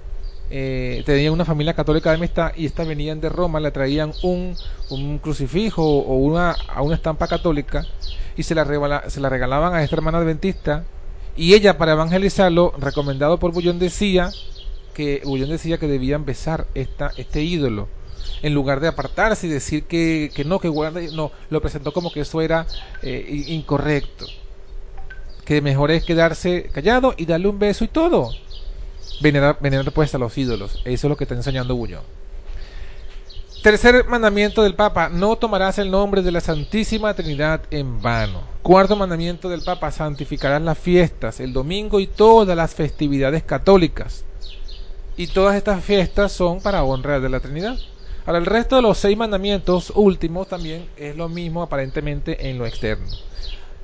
eh, 0.51 1.03
tenía 1.07 1.33
una 1.33 1.45
familia 1.45 1.75
católica 1.75 2.11
de 2.11 2.17
amistad 2.17 2.53
y 2.57 2.67
estas 2.67 2.87
venían 2.87 3.21
de 3.21 3.29
Roma, 3.29 3.61
le 3.61 3.71
traían 3.71 4.13
un, 4.23 4.57
un 4.91 5.19
crucifijo 5.19 5.83
o 5.83 6.17
una, 6.17 6.57
a 6.69 6.83
una 6.83 6.97
estampa 6.97 7.27
católica 7.27 7.87
y 8.37 8.43
se 8.43 8.55
la, 8.55 9.05
se 9.09 9.21
la 9.21 9.29
regalaban 9.29 9.75
a 9.75 9.83
esta 9.83 9.97
hermana 9.97 10.19
adventista 10.19 10.85
y 11.37 11.55
ella 11.55 11.79
para 11.79 11.93
evangelizarlo, 11.93 12.75
recomendado 12.77 13.39
por 13.39 13.53
Bullón, 13.53 13.79
decía 13.79 14.31
que 14.95 15.23
Bullón 15.25 15.51
decía 15.51 15.79
que 15.79 15.87
debían 15.87 16.25
besar 16.25 16.67
esta, 16.75 17.13
este 17.17 17.43
ídolo 17.43 17.89
en 18.43 18.55
lugar 18.55 18.81
de 18.81 18.89
apartarse 18.89 19.47
y 19.47 19.51
decir 19.51 19.85
que, 19.85 20.31
que 20.35 20.45
no, 20.45 20.59
que 20.59 20.69
guarde, 20.69 21.11
no, 21.13 21.31
lo 21.51 21.61
presentó 21.61 21.93
como 21.93 22.13
que 22.13 22.21
eso 22.21 22.41
era 22.41 22.67
eh, 23.03 23.45
incorrecto. 23.49 24.27
Que 25.45 25.61
mejor 25.61 25.91
es 25.91 26.05
quedarse 26.05 26.71
callado 26.73 27.15
y 27.17 27.27
darle 27.27 27.49
un 27.49 27.59
beso 27.59 27.85
y 27.85 27.89
todo. 27.89 28.31
Venerar, 29.21 29.59
venerar 29.61 29.93
pues 29.93 30.15
a 30.15 30.19
los 30.19 30.37
ídolos. 30.39 30.81
Eso 30.85 31.07
es 31.07 31.11
lo 31.11 31.17
que 31.17 31.25
está 31.25 31.35
enseñando 31.35 31.77
Bullón. 31.77 32.03
Tercer 33.63 34.05
mandamiento 34.09 34.65
del 34.65 34.75
Papa, 34.75 35.09
no 35.09 35.37
tomarás 35.37 35.79
el 35.79 35.89
nombre 35.89 36.23
de 36.23 36.33
la 36.33 36.41
Santísima 36.41 37.15
Trinidad 37.15 37.63
en 37.71 38.03
vano. 38.03 38.41
Cuarto 38.61 38.97
mandamiento 38.97 39.49
del 39.49 39.63
Papa, 39.63 39.93
santificarás 39.93 40.61
las 40.63 40.77
fiestas, 40.77 41.39
el 41.39 41.53
domingo 41.53 42.01
y 42.01 42.09
todas 42.09 42.57
las 42.57 42.75
festividades 42.75 43.45
católicas. 43.45 44.25
Y 45.17 45.27
todas 45.27 45.57
estas 45.57 45.85
fiestas 45.85 46.33
son 46.33 46.61
para 46.61 46.85
honra 46.85 47.21
de 47.21 47.29
la 47.29 47.41
Trinidad. 47.41 47.79
Ahora, 48.25 48.39
el 48.39 48.47
resto 48.47 48.77
de 48.77 48.83
los 48.83 48.99
seis 48.99 49.17
mandamientos 49.17 49.93
últimos 49.95 50.49
también 50.49 50.87
es 50.97 51.17
lo 51.17 51.29
mismo 51.29 51.63
aparentemente 51.63 52.49
en 52.49 52.59
lo 52.59 52.67
externo. 52.67 53.07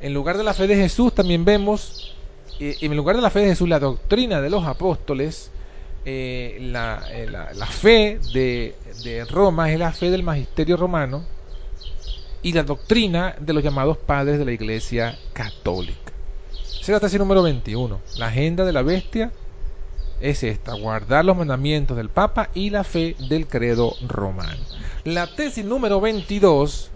En 0.00 0.14
lugar 0.14 0.38
de 0.38 0.44
la 0.44 0.54
fe 0.54 0.66
de 0.66 0.76
Jesús 0.76 1.12
también 1.12 1.44
vemos, 1.44 2.14
eh, 2.60 2.76
en 2.80 2.96
lugar 2.96 3.16
de 3.16 3.22
la 3.22 3.30
fe 3.30 3.40
de 3.40 3.48
Jesús, 3.48 3.68
la 3.68 3.80
doctrina 3.80 4.40
de 4.40 4.48
los 4.48 4.64
apóstoles, 4.64 5.50
eh, 6.04 6.58
la, 6.60 7.02
eh, 7.10 7.26
la, 7.28 7.66
fe 7.66 8.20
de, 8.32 8.74
Roma 9.28 9.70
es 9.72 9.78
la 9.78 9.92
fe 9.92 10.10
del 10.10 10.22
magisterio 10.22 10.76
romano 10.76 11.24
y 12.40 12.52
la 12.52 12.62
doctrina 12.62 13.34
de 13.40 13.52
los 13.52 13.62
llamados 13.62 13.98
padres 13.98 14.38
de 14.38 14.44
la 14.44 14.52
iglesia 14.52 15.18
católica. 15.32 16.12
Esa 16.52 16.80
es 16.80 16.88
la 16.88 17.00
tesis 17.00 17.18
número 17.18 17.42
21, 17.42 18.00
la 18.16 18.28
agenda 18.28 18.64
de 18.64 18.72
la 18.72 18.82
bestia 18.82 19.32
es 20.20 20.42
esta, 20.42 20.74
guardar 20.74 21.24
los 21.24 21.36
mandamientos 21.36 21.96
del 21.96 22.08
Papa 22.08 22.50
y 22.54 22.70
la 22.70 22.84
fe 22.84 23.16
del 23.28 23.46
credo 23.46 23.94
romano. 24.06 24.62
La 25.04 25.26
tesis 25.26 25.64
número 25.64 26.00
22 26.00 26.90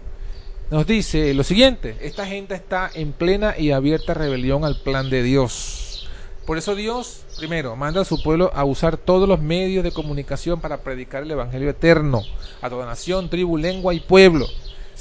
nos 0.71 0.87
dice 0.87 1.33
lo 1.33 1.43
siguiente, 1.43 1.95
esta 2.01 2.25
gente 2.25 2.55
está 2.55 2.89
en 2.93 3.13
plena 3.13 3.55
y 3.57 3.71
abierta 3.71 4.13
rebelión 4.13 4.65
al 4.65 4.81
plan 4.81 5.09
de 5.09 5.23
Dios. 5.23 6.09
Por 6.45 6.57
eso 6.57 6.75
Dios, 6.75 7.23
primero, 7.37 7.75
manda 7.75 8.01
a 8.01 8.05
su 8.05 8.21
pueblo 8.21 8.51
a 8.53 8.65
usar 8.65 8.97
todos 8.97 9.29
los 9.29 9.39
medios 9.39 9.83
de 9.83 9.91
comunicación 9.91 10.59
para 10.59 10.81
predicar 10.81 11.23
el 11.23 11.31
Evangelio 11.31 11.69
eterno 11.69 12.21
a 12.61 12.69
toda 12.69 12.85
nación, 12.85 13.29
tribu, 13.29 13.57
lengua 13.57 13.93
y 13.93 14.01
pueblo. 14.01 14.47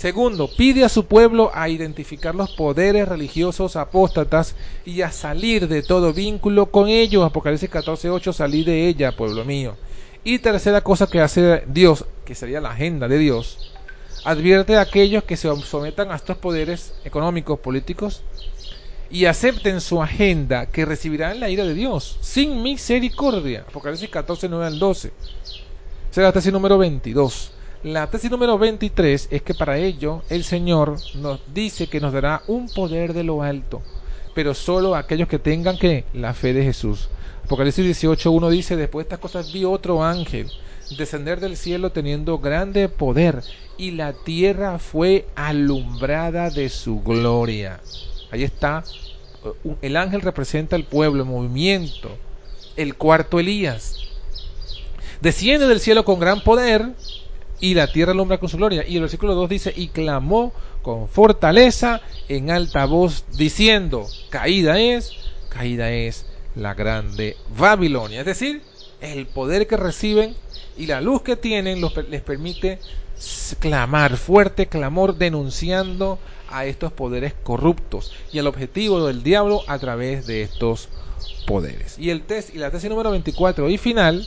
Segundo, 0.03 0.49
pide 0.49 0.83
a 0.85 0.89
su 0.89 1.07
pueblo 1.07 1.53
a 1.55 1.69
identificar 1.69 2.35
los 2.35 2.51
poderes 2.51 3.07
religiosos 3.07 3.77
apóstatas 3.77 4.57
y 4.85 5.03
a 5.03 5.13
salir 5.13 5.69
de 5.69 5.85
todo 5.85 6.13
vínculo 6.13 6.73
con 6.73 6.89
ellos. 6.89 7.25
Apocalipsis 7.25 7.71
14:8, 7.71 8.33
salí 8.33 8.65
de 8.65 8.89
ella, 8.89 9.15
pueblo 9.15 9.45
mío. 9.45 9.77
Y 10.25 10.41
tercera 10.41 10.81
cosa 10.81 11.07
que 11.07 11.21
hace 11.21 11.63
Dios, 11.69 12.05
que 12.25 12.35
sería 12.35 12.61
la 12.61 12.73
agenda 12.73 13.07
de 13.07 13.17
Dios, 13.17 13.73
advierte 14.25 14.75
a 14.75 14.81
aquellos 14.81 15.23
que 15.23 15.37
se 15.37 15.49
sometan 15.63 16.11
a 16.11 16.17
estos 16.17 16.37
poderes 16.37 16.95
económicos, 17.05 17.61
políticos, 17.61 18.25
y 19.09 19.27
acepten 19.27 19.81
su 19.81 20.03
agenda, 20.03 20.67
que 20.67 20.85
recibirán 20.85 21.39
la 21.39 21.49
ira 21.49 21.63
de 21.63 21.75
Dios, 21.75 22.19
sin 22.21 22.61
misericordia. 22.61 23.65
Apocalipsis 23.69 24.11
14, 24.11 24.49
9 24.49 24.67
al 24.67 24.81
12. 24.81 25.13
Será 26.11 26.27
la 26.27 26.33
tesis 26.33 26.53
número 26.53 26.77
22. 26.77 27.53
La 27.85 28.09
tesis 28.09 28.31
número 28.31 28.59
23 28.59 29.27
es 29.29 29.43
que 29.43 29.55
para 29.55 29.77
ello 29.77 30.23
el 30.31 30.45
Señor 30.45 30.99
nos 31.17 31.41
dice 31.53 31.89
que 31.89 31.99
nos 31.99 32.13
dará 32.13 32.43
un 32.47 32.69
poder 32.69 33.13
de 33.13 33.25
lo 33.25 33.43
alto, 33.43 33.83
pero 34.37 34.55
solo 34.55 34.95
aquellos 34.95 35.27
que 35.27 35.41
tengan 35.41 35.77
que 35.77 36.05
la 36.15 36.33
fe 36.33 36.53
de 36.53 36.63
Jesús. 36.63 37.09
Apocalipsis 37.45 38.05
18.1 38.05 38.51
dice, 38.51 38.77
después 38.77 39.03
de 39.03 39.09
estas 39.09 39.19
cosas 39.19 39.53
vi 39.53 39.65
otro 39.65 40.05
ángel 40.05 40.49
descender 40.97 41.41
del 41.41 41.57
cielo 41.57 41.91
teniendo 41.91 42.39
grande 42.39 42.89
poder 42.89 43.43
y 43.77 43.91
la 43.91 44.13
tierra 44.13 44.79
fue 44.79 45.27
alumbrada 45.35 46.51
de 46.51 46.69
su 46.69 47.01
gloria. 47.03 47.81
Ahí 48.31 48.45
está, 48.45 48.85
el 49.81 49.97
ángel 49.97 50.21
representa 50.21 50.77
el 50.77 50.85
pueblo, 50.85 51.25
el 51.25 51.29
movimiento, 51.29 52.11
el 52.77 52.95
cuarto 52.95 53.41
Elías. 53.41 53.97
Desciende 55.21 55.67
del 55.67 55.81
cielo 55.81 56.05
con 56.05 56.21
gran 56.21 56.43
poder 56.43 56.93
y 57.63 57.75
la 57.75 57.87
tierra 57.87 58.11
alumbra 58.11 58.39
con 58.39 58.49
su 58.49 58.57
gloria. 58.57 58.85
Y 58.87 58.97
el 58.97 59.03
versículo 59.03 59.35
2 59.37 59.49
dice, 59.49 59.73
y 59.75 59.89
clamó 59.89 60.53
con 60.83 61.09
fortaleza 61.09 62.01
en 62.29 62.51
alta 62.51 62.85
voz 62.87 63.25
diciendo, 63.39 64.09
caída 64.31 64.81
es, 64.81 65.13
caída 65.49 65.93
es 65.93 66.27
la 66.57 66.75
grande 66.75 67.37
Babilonia. 67.57 68.21
Es 68.21 68.27
decir, 68.27 68.63
el 69.01 69.27
poder 69.27 69.69
que 69.69 69.77
reciben 69.77 70.35
y 70.77 70.87
la 70.87 71.01
luz 71.01 71.23
que 71.23 71.37
tienen 71.37 71.81
les 72.11 72.23
permite 72.23 72.81
clamar, 73.61 74.17
fuerte 74.17 74.67
clamor, 74.67 75.17
denunciando 75.17 76.19
a 76.51 76.67
estos 76.67 76.93
poderes 76.93 77.33
corruptos 77.45 78.13
y 78.33 78.41
al 78.41 78.49
objetivo 78.49 79.07
del 79.07 79.23
diablo 79.23 79.63
a 79.69 79.79
través 79.79 80.27
de 80.27 80.43
estos 80.43 80.89
poderes. 81.47 81.97
Y 81.97 82.11
el 82.11 82.23
test 82.23 82.53
y 82.53 82.59
la 82.59 82.73
tesis 82.73 82.91
número 82.91 83.13
24 83.13 83.71
y 83.71 83.79
final 83.79 84.27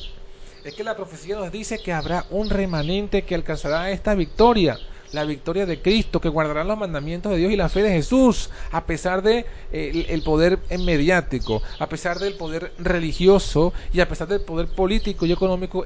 es 0.65 0.73
que 0.73 0.84
la 0.84 0.95
profecía 0.95 1.36
nos 1.36 1.51
dice 1.51 1.80
que 1.80 1.93
habrá 1.93 2.25
un 2.32 2.49
remanente 2.49 3.23
que 3.23 3.36
alcanzará 3.36 3.91
esta 3.91 4.15
victoria, 4.15 4.80
la 5.12 5.23
victoria 5.23 5.67
de 5.67 5.80
Cristo, 5.80 6.19
que 6.19 6.28
guardará 6.28 6.63
los 6.63 6.75
mandamientos 6.78 7.32
de 7.32 7.38
Dios 7.38 7.51
y 7.51 7.56
la 7.56 7.69
fe 7.69 7.84
de 7.84 7.91
Jesús, 7.91 8.49
a 8.71 8.84
pesar 8.86 9.21
de 9.21 9.45
eh, 9.71 10.08
el 10.10 10.23
poder 10.23 10.58
mediático, 10.80 11.62
a 11.78 11.88
pesar 11.88 12.17
del 12.17 12.34
poder 12.34 12.73
religioso 12.80 13.73
y 13.93 13.99
a 13.99 14.10
pesar 14.10 14.28
del 14.28 14.41
poder 14.41 14.67
político 14.67 15.28
y 15.28 15.32
económico 15.32 15.86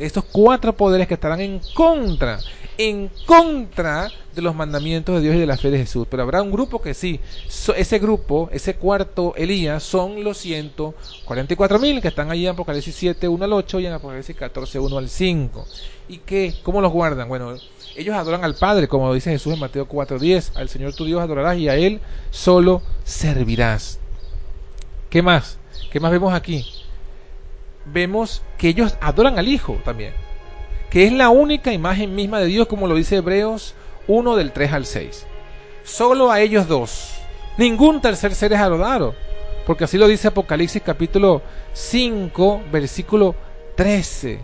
estos 0.00 0.24
cuatro 0.24 0.74
poderes 0.74 1.06
que 1.06 1.14
estarán 1.14 1.40
en 1.40 1.60
contra, 1.74 2.38
en 2.78 3.10
contra 3.26 4.10
de 4.34 4.42
los 4.42 4.54
mandamientos 4.54 5.16
de 5.16 5.20
Dios 5.20 5.34
y 5.36 5.38
de 5.38 5.46
la 5.46 5.56
fe 5.56 5.70
de 5.70 5.78
Jesús. 5.78 6.06
Pero 6.10 6.22
habrá 6.22 6.42
un 6.42 6.50
grupo 6.50 6.80
que 6.80 6.94
sí, 6.94 7.20
ese 7.76 7.98
grupo, 7.98 8.48
ese 8.52 8.74
cuarto 8.76 9.34
Elías, 9.36 9.82
son 9.82 10.24
los 10.24 10.38
144 10.38 11.78
mil 11.78 12.00
que 12.00 12.08
están 12.08 12.30
ahí 12.30 12.46
en 12.46 12.52
Apocalipsis 12.52 12.94
7, 12.94 13.28
1 13.28 13.44
al 13.44 13.52
8 13.52 13.80
y 13.80 13.86
en 13.86 13.92
Apocalipsis 13.92 14.36
14, 14.36 14.78
1 14.78 14.98
al 14.98 15.08
5. 15.08 15.66
¿Y 16.08 16.18
qué? 16.18 16.54
¿Cómo 16.62 16.80
los 16.80 16.92
guardan? 16.92 17.28
Bueno, 17.28 17.54
ellos 17.96 18.14
adoran 18.16 18.44
al 18.44 18.54
Padre, 18.54 18.88
como 18.88 19.12
dice 19.12 19.30
Jesús 19.30 19.52
en 19.52 19.60
Mateo 19.60 19.86
4, 19.86 20.18
10. 20.18 20.52
Al 20.56 20.68
Señor 20.68 20.94
tu 20.94 21.04
Dios 21.04 21.20
adorarás 21.20 21.58
y 21.58 21.68
a 21.68 21.76
Él 21.76 22.00
solo 22.30 22.82
servirás. 23.04 23.98
¿Qué 25.10 25.22
más? 25.22 25.58
¿Qué 25.90 26.00
más 26.00 26.12
vemos 26.12 26.32
aquí? 26.32 26.64
Vemos 27.92 28.42
que 28.58 28.68
ellos 28.68 28.96
adoran 29.00 29.38
al 29.38 29.48
Hijo 29.48 29.78
también, 29.84 30.12
que 30.90 31.06
es 31.06 31.12
la 31.12 31.30
única 31.30 31.72
imagen 31.72 32.14
misma 32.14 32.40
de 32.40 32.46
Dios, 32.46 32.66
como 32.66 32.86
lo 32.86 32.94
dice 32.94 33.16
Hebreos 33.16 33.74
1 34.08 34.36
del 34.36 34.52
3 34.52 34.72
al 34.72 34.86
6. 34.86 35.26
Solo 35.84 36.30
a 36.30 36.40
ellos 36.40 36.68
dos. 36.68 37.14
Ningún 37.58 38.00
tercer 38.00 38.34
ser 38.34 38.52
es 38.52 38.58
adorado, 38.58 39.14
porque 39.66 39.84
así 39.84 39.98
lo 39.98 40.08
dice 40.08 40.28
Apocalipsis 40.28 40.82
capítulo 40.82 41.42
5, 41.72 42.62
versículo 42.72 43.34
13. 43.76 44.40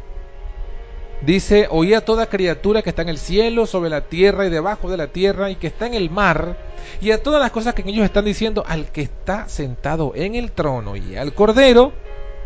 Dice, 1.23 1.67
oí 1.71 1.95
a 1.95 2.05
toda 2.05 2.27
criatura 2.27 2.83
que 2.83 2.91
está 2.91 3.03
en 3.03 3.09
el 3.09 3.19
cielo, 3.19 3.67
sobre 3.67 3.89
la 3.89 4.03
tierra 4.03 4.47
y 4.47 4.51
debajo 4.51 4.91
de 4.91 4.99
la 4.99 5.07
tierra, 5.07 5.51
y 5.51 5.57
que 5.57 5.69
está 5.69 5.87
en 5.87 5.95
el 5.95 6.11
mar, 6.11 6.59
y 7.01 7.11
a 7.11 7.23
todas 7.23 7.41
las 7.41 7.51
cosas 7.51 7.75
que 7.75 7.83
ellos 7.87 8.05
están 8.05 8.25
diciendo 8.25 8.65
al 8.67 8.93
que 8.93 9.03
está 9.03 9.49
sentado 9.49 10.13
en 10.15 10.35
el 10.35 10.53
trono 10.53 10.95
y 10.95 11.17
al 11.17 11.33
cordero, 11.33 11.93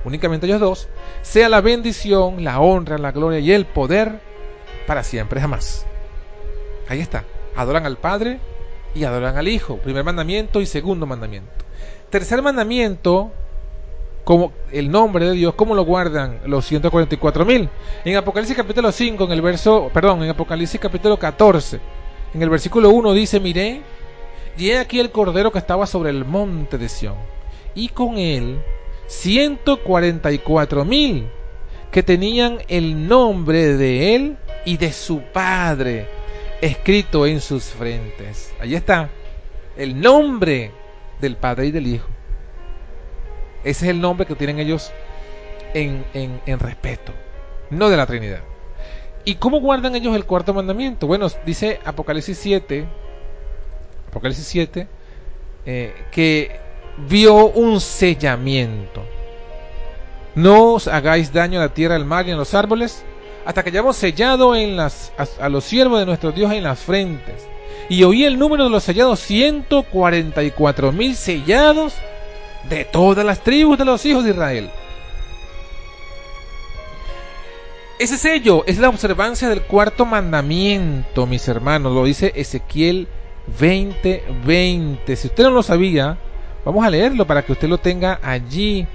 únicamente 0.04 0.46
ellos 0.46 0.60
dos, 0.60 0.88
sea 1.22 1.48
la 1.48 1.60
bendición, 1.60 2.44
la 2.44 2.60
honra, 2.60 2.98
la 2.98 3.12
gloria 3.12 3.38
y 3.38 3.52
el 3.52 3.66
poder 3.66 4.20
para 4.86 5.02
siempre 5.02 5.40
jamás. 5.40 5.86
Ahí 6.88 7.00
está. 7.00 7.24
Adoran 7.54 7.86
al 7.86 7.96
Padre 7.96 8.40
y 8.94 9.04
adoran 9.04 9.36
al 9.36 9.48
Hijo. 9.48 9.76
Primer 9.78 10.04
mandamiento 10.04 10.60
y 10.60 10.66
segundo 10.66 11.06
mandamiento. 11.06 11.50
Tercer 12.10 12.42
mandamiento, 12.42 13.30
como 14.24 14.52
el 14.72 14.90
nombre 14.90 15.26
de 15.26 15.32
Dios, 15.32 15.54
¿cómo 15.54 15.74
lo 15.74 15.84
guardan 15.84 16.40
los 16.44 16.66
144 16.66 17.44
mil? 17.44 17.68
En 18.04 18.16
Apocalipsis 18.16 18.56
capítulo 18.56 18.90
5, 18.90 19.24
en 19.24 19.30
el 19.30 19.42
verso, 19.42 19.90
perdón, 19.94 20.24
en 20.24 20.30
Apocalipsis 20.30 20.80
capítulo 20.80 21.16
14, 21.18 21.78
en 22.34 22.42
el 22.42 22.50
versículo 22.50 22.90
1 22.90 23.12
dice, 23.12 23.38
miré, 23.38 23.82
y 24.56 24.70
he 24.70 24.78
aquí 24.78 24.98
el 24.98 25.10
cordero 25.10 25.52
que 25.52 25.58
estaba 25.58 25.86
sobre 25.86 26.10
el 26.10 26.24
monte 26.24 26.78
de 26.78 26.88
Sión, 26.88 27.14
y 27.76 27.88
con 27.88 28.18
él 28.18 28.60
144 29.10 30.84
mil 30.84 31.28
que 31.90 32.04
tenían 32.04 32.58
el 32.68 33.08
nombre 33.08 33.76
de 33.76 34.14
él 34.14 34.36
y 34.64 34.76
de 34.76 34.92
su 34.92 35.20
padre 35.20 36.06
escrito 36.60 37.26
en 37.26 37.40
sus 37.40 37.64
frentes. 37.64 38.54
Ahí 38.60 38.76
está, 38.76 39.10
el 39.76 40.00
nombre 40.00 40.70
del 41.20 41.36
padre 41.36 41.66
y 41.66 41.70
del 41.72 41.88
hijo. 41.88 42.08
Ese 43.64 43.86
es 43.86 43.90
el 43.90 44.00
nombre 44.00 44.26
que 44.26 44.36
tienen 44.36 44.60
ellos 44.60 44.92
en, 45.74 46.04
en, 46.14 46.58
respeto, 46.60 47.12
no 47.70 47.90
de 47.90 47.96
la 47.96 48.06
Trinidad. 48.06 48.42
¿Y 49.24 49.34
cómo 49.34 49.60
guardan 49.60 49.96
ellos 49.96 50.14
el 50.14 50.24
cuarto 50.24 50.54
mandamiento? 50.54 51.08
Bueno, 51.08 51.26
dice 51.44 51.80
Apocalipsis 51.84 52.38
7, 52.38 52.86
Apocalipsis 54.08 54.46
7, 54.46 54.86
eh, 55.66 55.94
que 56.12 56.69
vio 57.08 57.46
un 57.46 57.80
sellamiento. 57.80 59.04
No 60.34 60.74
os 60.74 60.88
hagáis 60.88 61.32
daño 61.32 61.58
a 61.58 61.64
la 61.64 61.74
tierra, 61.74 61.96
al 61.96 62.04
mar 62.04 62.26
y 62.26 62.30
a 62.30 62.36
los 62.36 62.54
árboles, 62.54 63.04
hasta 63.44 63.62
que 63.62 63.70
hayamos 63.70 63.96
sellado 63.96 64.54
en 64.54 64.76
las, 64.76 65.12
a, 65.40 65.48
los 65.48 65.64
siervos 65.64 65.98
de 65.98 66.06
nuestro 66.06 66.32
Dios 66.32 66.52
en 66.52 66.64
las 66.64 66.80
frentes. 66.80 67.46
Y 67.88 68.04
oí 68.04 68.24
el 68.24 68.38
número 68.38 68.64
de 68.64 68.70
los 68.70 68.84
sellados, 68.84 69.20
144 69.20 70.92
mil 70.92 71.16
sellados 71.16 71.94
de 72.68 72.84
todas 72.84 73.24
las 73.24 73.42
tribus 73.42 73.78
de 73.78 73.84
los 73.84 74.04
hijos 74.06 74.24
de 74.24 74.30
Israel. 74.30 74.70
Ese 77.98 78.16
sello 78.16 78.64
es 78.66 78.78
la 78.78 78.88
observancia 78.88 79.48
del 79.48 79.62
cuarto 79.62 80.06
mandamiento, 80.06 81.26
mis 81.26 81.46
hermanos, 81.48 81.92
lo 81.92 82.04
dice 82.04 82.32
Ezequiel 82.34 83.08
20:20. 83.58 85.16
Si 85.16 85.26
usted 85.26 85.44
no 85.44 85.50
lo 85.50 85.62
sabía, 85.62 86.16
Vamos 86.64 86.84
a 86.84 86.90
leerlo 86.90 87.26
para 87.26 87.42
que 87.42 87.52
usted 87.52 87.68
lo 87.68 87.78
tenga 87.78 88.20
allí 88.22 88.86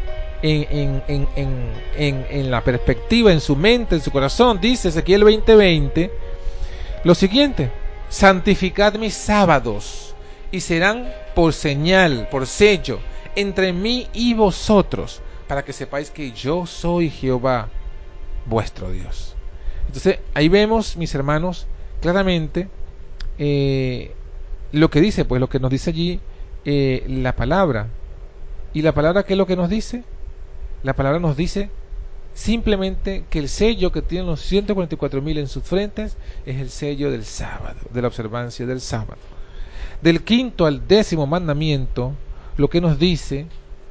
en, 0.42 1.02
en, 1.08 2.52
la 2.52 2.62
perspectiva, 2.64 3.32
en 3.32 3.42
su 3.42 3.56
mente, 3.56 3.96
en 3.96 4.02
su 4.02 4.12
corazón. 4.12 4.60
Dice 4.62 4.90
Ezequiel 4.90 5.24
20:20 5.24 6.12
lo 7.04 7.14
siguiente, 7.14 7.72
santificad 8.10 8.96
mis 8.96 9.14
sábados 9.14 10.16
y 10.52 10.60
serán 10.62 11.12
por 11.36 11.54
señal, 11.54 12.28
por 12.32 12.48
sello, 12.48 13.00
entre 13.36 13.74
mí 13.74 14.08
y 14.12 14.34
vosotros, 14.34 15.22
para 15.48 15.64
que 15.64 15.72
sepáis 15.72 16.10
que 16.10 16.32
yo 16.32 16.66
soy 16.66 17.12
Jehová, 17.12 17.70
vuestro 18.48 18.92
Dios. 18.92 19.36
Entonces 19.86 20.18
ahí 20.34 20.50
vemos, 20.50 20.98
mis 20.98 21.14
hermanos, 21.14 21.68
claramente 22.02 22.70
eh, 23.38 24.16
lo 24.72 24.90
que 24.90 25.02
dice, 25.02 25.26
pues 25.26 25.40
lo 25.40 25.48
que 25.48 25.60
nos 25.60 25.70
dice 25.70 25.92
allí 25.92 26.20
eh, 26.66 27.06
la 27.08 27.36
palabra. 27.36 27.88
¿Y 28.74 28.82
la 28.82 28.94
palabra 28.94 29.24
qué 29.24 29.34
es 29.34 29.38
lo 29.38 29.48
que 29.48 29.56
nos 29.56 29.70
dice? 29.70 30.04
La 30.84 30.94
palabra 30.94 31.20
nos 31.20 31.38
dice 31.38 31.70
simplemente 32.34 33.24
que 33.30 33.40
el 33.40 33.48
sello 33.48 33.92
que 33.92 34.02
tienen 34.02 34.28
los 34.28 34.52
144.000 34.52 35.40
en 35.40 35.48
sus 35.48 35.64
frentes 35.64 36.18
es 36.46 36.58
el 36.60 36.70
sello 36.70 37.10
del 37.10 37.24
sábado, 37.24 37.80
de 37.92 38.02
la 38.02 38.10
observancia 38.10 38.66
del 38.66 38.82
sábado. 38.82 39.22
Del 40.02 40.24
quinto 40.24 40.66
al 40.66 40.88
décimo 40.88 41.26
mandamiento, 41.26 42.14
lo 42.58 42.70
que 42.70 42.82
nos 42.82 43.00
dice 43.00 43.48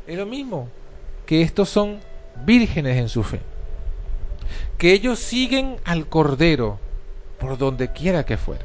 es 0.07 0.19
lo 0.19 0.27
mismo, 0.27 0.69
que 1.25 1.43
estos 1.43 1.71
son 1.71 2.01
vírgenes 2.45 2.99
en 2.99 3.09
su 3.09 3.23
fe, 3.23 3.41
que 4.77 4.93
ellos 4.93 5.19
siguen 5.19 5.77
al 5.85 6.07
Cordero 6.07 6.79
por 7.39 7.57
donde 7.57 7.93
quiera 7.93 8.25
que 8.27 8.37
fuera. 8.37 8.65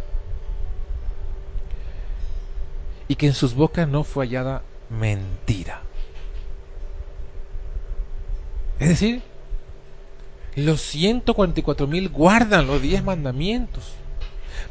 Y 3.09 3.15
que 3.15 3.25
en 3.25 3.33
sus 3.33 3.55
bocas 3.55 3.89
no 3.89 4.05
fue 4.05 4.27
hallada 4.27 4.61
mentira. 4.89 5.81
Es 8.79 8.87
decir, 8.87 9.21
los 10.55 10.79
144 10.79 11.87
mil 11.87 12.07
guardan 12.09 12.67
los 12.67 12.81
10 12.81 13.03
mandamientos, 13.03 13.93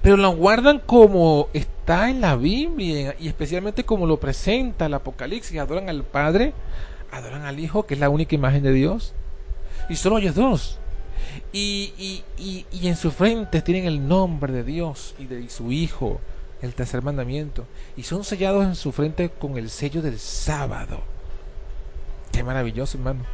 pero 0.02 0.16
lo 0.16 0.30
guardan 0.30 0.78
como 0.78 1.48
está 1.52 2.08
en 2.08 2.20
la 2.20 2.36
Biblia 2.36 3.16
y 3.18 3.26
especialmente 3.26 3.84
como 3.84 4.06
lo 4.06 4.20
presenta 4.20 4.86
el 4.86 4.94
Apocalipsis. 4.94 5.58
Adoran 5.58 5.88
al 5.88 6.04
Padre, 6.04 6.54
adoran 7.10 7.42
al 7.42 7.58
Hijo, 7.58 7.86
que 7.86 7.94
es 7.94 8.00
la 8.00 8.08
única 8.08 8.36
imagen 8.36 8.62
de 8.62 8.72
Dios, 8.72 9.14
y 9.88 9.96
solo 9.96 10.18
ellos 10.18 10.36
dos. 10.36 10.78
Y, 11.52 11.92
y, 11.98 12.22
y, 12.38 12.66
y 12.70 12.86
en 12.86 12.96
su 12.96 13.10
frente 13.10 13.62
tienen 13.62 13.86
el 13.86 14.06
nombre 14.06 14.52
de 14.52 14.62
Dios 14.62 15.16
y 15.18 15.24
de 15.24 15.48
su 15.50 15.72
Hijo 15.72 16.20
el 16.62 16.74
tercer 16.74 17.02
mandamiento, 17.02 17.66
y 17.96 18.02
son 18.02 18.24
sellados 18.24 18.64
en 18.64 18.74
su 18.74 18.92
frente 18.92 19.30
con 19.30 19.56
el 19.56 19.70
sello 19.70 20.02
del 20.02 20.18
sábado. 20.18 21.00
Qué 22.32 22.42
maravilloso, 22.42 22.98
hermano. 22.98 23.24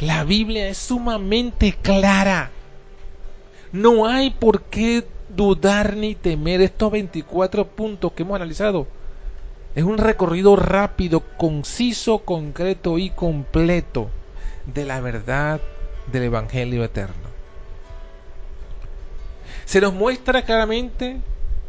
La 0.00 0.24
Biblia 0.24 0.68
es 0.68 0.78
sumamente 0.78 1.72
clara. 1.72 2.50
No 3.72 4.06
hay 4.06 4.30
por 4.30 4.62
qué 4.62 5.06
dudar 5.28 5.96
ni 5.96 6.14
temer 6.14 6.60
estos 6.60 6.90
24 6.92 7.66
puntos 7.68 8.12
que 8.12 8.22
hemos 8.22 8.36
analizado. 8.36 8.86
Es 9.74 9.84
un 9.84 9.98
recorrido 9.98 10.54
rápido, 10.56 11.20
conciso, 11.36 12.18
concreto 12.18 12.98
y 12.98 13.10
completo 13.10 14.10
de 14.66 14.84
la 14.84 15.00
verdad 15.00 15.60
del 16.10 16.24
Evangelio 16.24 16.84
eterno. 16.84 17.34
Se 19.64 19.80
nos 19.80 19.94
muestra 19.94 20.44
claramente 20.44 21.20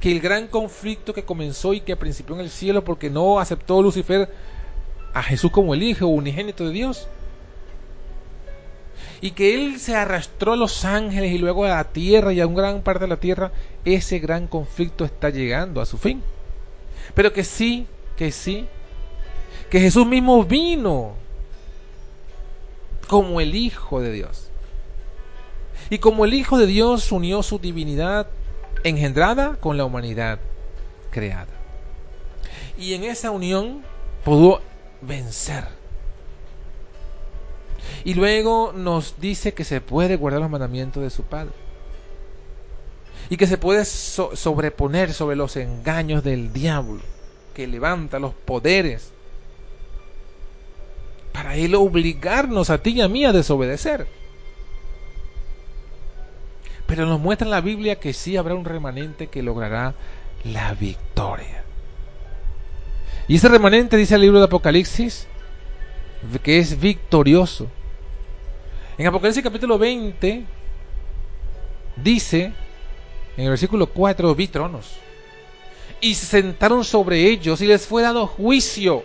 que 0.05 0.11
el 0.11 0.19
gran 0.19 0.45
conflicto 0.45 1.15
que 1.15 1.25
comenzó 1.25 1.73
y 1.73 1.79
que 1.79 1.95
principió 1.95 2.35
en 2.35 2.41
el 2.41 2.51
cielo 2.51 2.83
porque 2.83 3.09
no 3.09 3.39
aceptó 3.39 3.81
Lucifer 3.81 4.31
a 5.15 5.23
Jesús 5.23 5.49
como 5.49 5.73
el 5.73 5.81
Hijo 5.81 6.05
unigénito 6.05 6.63
de 6.63 6.71
Dios. 6.71 7.07
y 9.19 9.31
que 9.31 9.55
Él 9.55 9.79
se 9.79 9.95
arrastró 9.95 10.53
a 10.53 10.57
los 10.57 10.85
ángeles 10.85 11.31
y 11.31 11.39
luego 11.39 11.65
a 11.65 11.69
la 11.69 11.85
tierra 11.85 12.33
y 12.33 12.39
a 12.39 12.45
un 12.45 12.53
gran 12.53 12.83
parte 12.83 13.05
de 13.05 13.07
la 13.07 13.19
tierra, 13.19 13.51
ese 13.83 14.19
gran 14.19 14.45
conflicto 14.45 15.05
está 15.05 15.31
llegando 15.31 15.81
a 15.81 15.87
su 15.87 15.97
fin. 15.97 16.21
Pero 17.15 17.33
que 17.33 17.43
sí, 17.43 17.87
que 18.15 18.31
sí, 18.31 18.67
que 19.71 19.79
Jesús 19.79 20.05
mismo 20.05 20.43
vino 20.43 21.15
como 23.07 23.41
el 23.41 23.55
Hijo 23.55 24.01
de 24.01 24.11
Dios. 24.11 24.49
Y 25.89 25.97
como 25.97 26.25
el 26.25 26.35
Hijo 26.35 26.59
de 26.59 26.67
Dios 26.67 27.11
unió 27.11 27.41
su 27.41 27.57
divinidad 27.57 28.27
engendrada 28.85 29.57
con 29.59 29.77
la 29.77 29.83
humanidad 29.83 30.39
creada. 31.11 31.51
Y 32.77 32.93
en 32.93 33.03
esa 33.03 33.31
unión 33.31 33.83
pudo 34.23 34.61
vencer. 35.01 35.65
Y 38.03 38.13
luego 38.13 38.73
nos 38.73 39.19
dice 39.19 39.53
que 39.53 39.63
se 39.63 39.81
puede 39.81 40.15
guardar 40.15 40.41
los 40.41 40.49
mandamientos 40.49 41.03
de 41.03 41.09
su 41.09 41.23
Padre. 41.23 41.51
Y 43.29 43.37
que 43.37 43.47
se 43.47 43.57
puede 43.57 43.85
sobreponer 43.85 45.11
sobre 45.13 45.35
los 45.35 45.57
engaños 45.57 46.23
del 46.23 46.53
diablo, 46.53 47.01
que 47.55 47.65
levanta 47.65 48.19
los 48.19 48.33
poderes 48.33 49.11
para 51.33 51.55
él 51.55 51.75
obligarnos 51.75 52.69
a 52.69 52.77
ti 52.77 52.91
y 52.91 53.01
a 53.01 53.09
mí 53.09 53.25
a 53.25 53.33
desobedecer. 53.33 54.07
Pero 56.87 57.05
nos 57.05 57.19
muestra 57.19 57.45
en 57.45 57.51
la 57.51 57.61
Biblia 57.61 57.99
que 57.99 58.13
sí 58.13 58.37
habrá 58.37 58.55
un 58.55 58.65
remanente 58.65 59.27
que 59.27 59.41
logrará 59.41 59.95
la 60.43 60.73
victoria. 60.73 61.63
Y 63.27 63.35
ese 63.35 63.49
remanente 63.49 63.97
dice 63.97 64.15
el 64.15 64.21
libro 64.21 64.39
de 64.39 64.45
Apocalipsis 64.45 65.27
que 66.43 66.59
es 66.59 66.79
victorioso. 66.79 67.67
En 68.97 69.07
Apocalipsis 69.07 69.43
capítulo 69.43 69.77
20 69.77 70.45
dice 71.97 72.53
en 73.37 73.43
el 73.43 73.49
versículo 73.49 73.87
4 73.87 74.35
vi 74.35 74.47
tronos 74.47 74.93
y 76.01 76.13
se 76.13 76.25
sentaron 76.25 76.83
sobre 76.83 77.29
ellos 77.29 77.61
y 77.61 77.67
les 77.67 77.85
fue 77.85 78.01
dado 78.01 78.27
juicio 78.27 79.03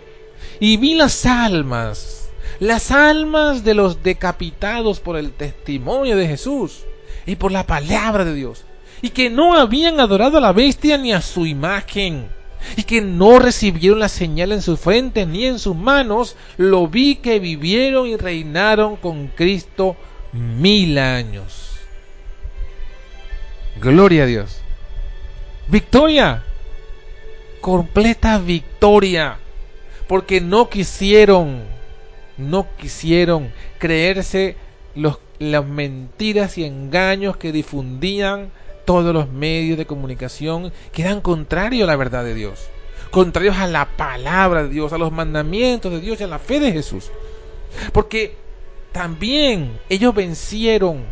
y 0.59 0.77
vi 0.77 0.95
las 0.95 1.25
almas 1.25 2.29
las 2.59 2.91
almas 2.91 3.63
de 3.63 3.73
los 3.73 4.03
decapitados 4.03 4.99
por 4.99 5.17
el 5.17 5.31
testimonio 5.31 6.15
de 6.15 6.27
Jesús 6.27 6.83
y 7.25 7.35
por 7.35 7.51
la 7.51 7.65
palabra 7.65 8.25
de 8.25 8.33
Dios, 8.33 8.65
y 9.01 9.09
que 9.09 9.29
no 9.29 9.55
habían 9.55 9.99
adorado 9.99 10.37
a 10.37 10.41
la 10.41 10.53
bestia 10.53 10.97
ni 10.97 11.13
a 11.13 11.21
su 11.21 11.45
imagen, 11.45 12.27
y 12.75 12.83
que 12.83 13.01
no 13.01 13.39
recibieron 13.39 13.99
la 13.99 14.09
señal 14.09 14.51
en 14.51 14.61
su 14.61 14.77
frente 14.77 15.25
ni 15.25 15.45
en 15.45 15.59
sus 15.59 15.75
manos, 15.75 16.35
lo 16.57 16.87
vi 16.87 17.15
que 17.15 17.39
vivieron 17.39 18.07
y 18.07 18.17
reinaron 18.17 18.95
con 18.97 19.27
Cristo 19.27 19.95
mil 20.31 20.97
años. 20.97 21.71
Gloria 23.79 24.23
a 24.23 24.27
Dios. 24.27 24.61
Victoria. 25.67 26.43
Completa 27.61 28.37
victoria. 28.37 29.37
Porque 30.07 30.41
no 30.41 30.69
quisieron 30.69 31.63
no 32.37 32.67
quisieron 32.77 33.51
creerse 33.77 34.55
los, 34.95 35.19
las 35.39 35.65
mentiras 35.65 36.57
y 36.57 36.65
engaños 36.65 37.37
que 37.37 37.51
difundían 37.51 38.51
todos 38.85 39.13
los 39.13 39.29
medios 39.29 39.77
de 39.77 39.85
comunicación 39.85 40.71
que 40.91 41.03
eran 41.03 41.21
contrarios 41.21 41.83
a 41.83 41.91
la 41.91 41.95
verdad 41.95 42.23
de 42.23 42.33
Dios, 42.33 42.67
contrarios 43.11 43.57
a 43.57 43.67
la 43.67 43.85
palabra 43.85 44.63
de 44.63 44.69
Dios, 44.69 44.93
a 44.93 44.97
los 44.97 45.11
mandamientos 45.11 45.91
de 45.91 46.01
Dios 46.01 46.19
y 46.19 46.23
a 46.23 46.27
la 46.27 46.39
fe 46.39 46.59
de 46.59 46.71
Jesús. 46.71 47.11
Porque 47.93 48.35
también 48.91 49.79
ellos 49.89 50.13
vencieron, 50.13 51.03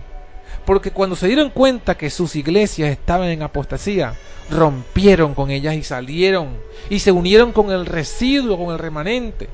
porque 0.65 0.91
cuando 0.91 1.15
se 1.15 1.27
dieron 1.27 1.49
cuenta 1.49 1.97
que 1.97 2.09
sus 2.09 2.35
iglesias 2.35 2.89
estaban 2.89 3.29
en 3.29 3.43
apostasía, 3.43 4.15
rompieron 4.49 5.33
con 5.33 5.51
ellas 5.51 5.75
y 5.75 5.83
salieron 5.83 6.57
y 6.89 6.99
se 6.99 7.11
unieron 7.11 7.51
con 7.51 7.71
el 7.71 7.85
residuo, 7.85 8.57
con 8.57 8.73
el 8.73 8.79
remanente. 8.79 9.47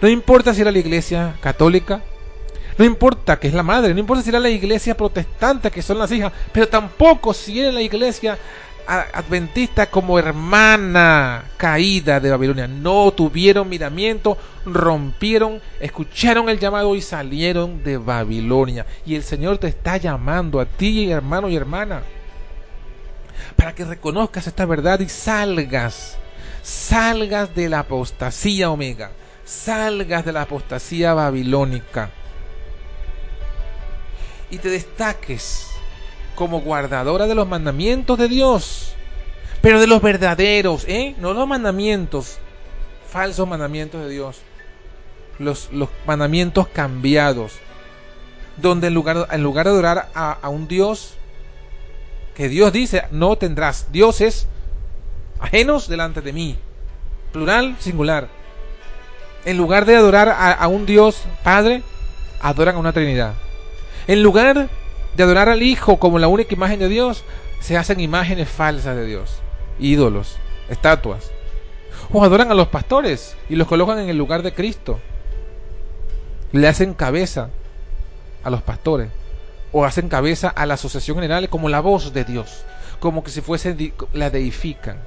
No 0.00 0.08
importa 0.08 0.52
si 0.52 0.62
era 0.62 0.72
la 0.72 0.78
iglesia 0.78 1.36
católica, 1.40 2.02
no 2.78 2.84
importa 2.84 3.38
que 3.38 3.48
es 3.48 3.54
la 3.54 3.62
madre, 3.62 3.94
no 3.94 4.00
importa 4.00 4.22
si 4.22 4.30
era 4.30 4.40
la 4.40 4.50
iglesia 4.50 4.96
protestante, 4.96 5.70
que 5.70 5.82
son 5.82 5.98
las 5.98 6.10
hijas, 6.10 6.32
pero 6.52 6.68
tampoco 6.68 7.32
si 7.32 7.60
era 7.60 7.72
la 7.72 7.82
iglesia 7.82 8.38
adventista 8.86 9.86
como 9.86 10.18
hermana 10.18 11.44
caída 11.56 12.20
de 12.20 12.30
Babilonia. 12.30 12.66
No 12.66 13.10
tuvieron 13.12 13.68
miramiento, 13.68 14.36
rompieron, 14.66 15.60
escucharon 15.80 16.48
el 16.48 16.58
llamado 16.58 16.94
y 16.94 17.00
salieron 17.00 17.82
de 17.82 17.96
Babilonia. 17.96 18.86
Y 19.06 19.14
el 19.14 19.22
Señor 19.22 19.58
te 19.58 19.68
está 19.68 19.96
llamando 19.96 20.60
a 20.60 20.66
ti, 20.66 21.10
hermano 21.10 21.48
y 21.48 21.56
hermana, 21.56 22.02
para 23.56 23.74
que 23.74 23.84
reconozcas 23.84 24.46
esta 24.46 24.66
verdad 24.66 25.00
y 25.00 25.08
salgas, 25.08 26.18
salgas 26.62 27.54
de 27.54 27.68
la 27.68 27.80
apostasía 27.80 28.70
omega 28.70 29.10
salgas 29.44 30.24
de 30.24 30.32
la 30.32 30.42
apostasía 30.42 31.14
babilónica 31.14 32.10
y 34.54 34.58
te 34.58 34.70
destaques 34.70 35.68
como 36.36 36.60
guardadora 36.60 37.26
de 37.26 37.34
los 37.34 37.48
mandamientos 37.48 38.16
de 38.18 38.28
Dios, 38.28 38.94
pero 39.60 39.80
de 39.80 39.88
los 39.88 40.00
verdaderos, 40.00 40.84
¿eh? 40.86 41.16
No 41.18 41.32
los 41.32 41.48
mandamientos, 41.48 42.38
falsos 43.10 43.48
mandamientos 43.48 44.02
de 44.02 44.10
Dios, 44.10 44.42
los, 45.40 45.72
los 45.72 45.88
mandamientos 46.06 46.68
cambiados, 46.68 47.54
donde 48.56 48.86
en 48.86 48.94
lugar, 48.94 49.26
en 49.32 49.42
lugar 49.42 49.66
de 49.66 49.72
adorar 49.72 50.10
a, 50.14 50.32
a 50.32 50.48
un 50.50 50.68
Dios, 50.68 51.14
que 52.36 52.48
Dios 52.48 52.72
dice, 52.72 53.04
no 53.10 53.36
tendrás 53.36 53.90
dioses 53.90 54.46
ajenos 55.40 55.88
delante 55.88 56.20
de 56.20 56.32
mí, 56.32 56.56
plural, 57.32 57.74
singular. 57.80 58.28
En 59.44 59.56
lugar 59.56 59.84
de 59.84 59.96
adorar 59.96 60.28
a, 60.28 60.66
un 60.68 60.86
Dios 60.86 61.22
Padre, 61.42 61.82
adoran 62.40 62.76
a 62.76 62.78
una 62.78 62.92
Trinidad. 62.92 63.34
En 64.06 64.22
lugar 64.22 64.68
de 65.16 65.22
adorar 65.22 65.48
al 65.48 65.62
Hijo 65.62 65.98
como 65.98 66.18
la 66.18 66.28
única 66.28 66.54
imagen 66.54 66.78
de 66.78 66.88
Dios, 66.88 67.24
se 67.60 67.78
hacen 67.78 68.00
imágenes 68.00 68.48
falsas 68.48 68.96
de 68.96 69.06
Dios, 69.06 69.38
ídolos, 69.78 70.36
estatuas. 70.68 71.30
O 72.12 72.22
adoran 72.22 72.50
a 72.50 72.54
los 72.54 72.68
pastores 72.68 73.36
y 73.48 73.56
los 73.56 73.66
colocan 73.66 73.98
en 73.98 74.10
el 74.10 74.18
lugar 74.18 74.42
de 74.42 74.52
Cristo. 74.52 75.00
Le 76.52 76.68
hacen 76.68 76.92
cabeza 76.92 77.48
a 78.42 78.50
los 78.50 78.62
pastores. 78.62 79.08
O 79.72 79.84
hacen 79.84 80.08
cabeza 80.08 80.48
a 80.48 80.66
la 80.66 80.74
asociación 80.74 81.16
general 81.16 81.48
como 81.48 81.70
la 81.70 81.80
voz 81.80 82.12
de 82.12 82.24
Dios. 82.24 82.64
Como 83.00 83.24
que 83.24 83.30
si 83.30 83.40
fuese 83.40 83.94
la 84.12 84.28
deifican. 84.28 84.98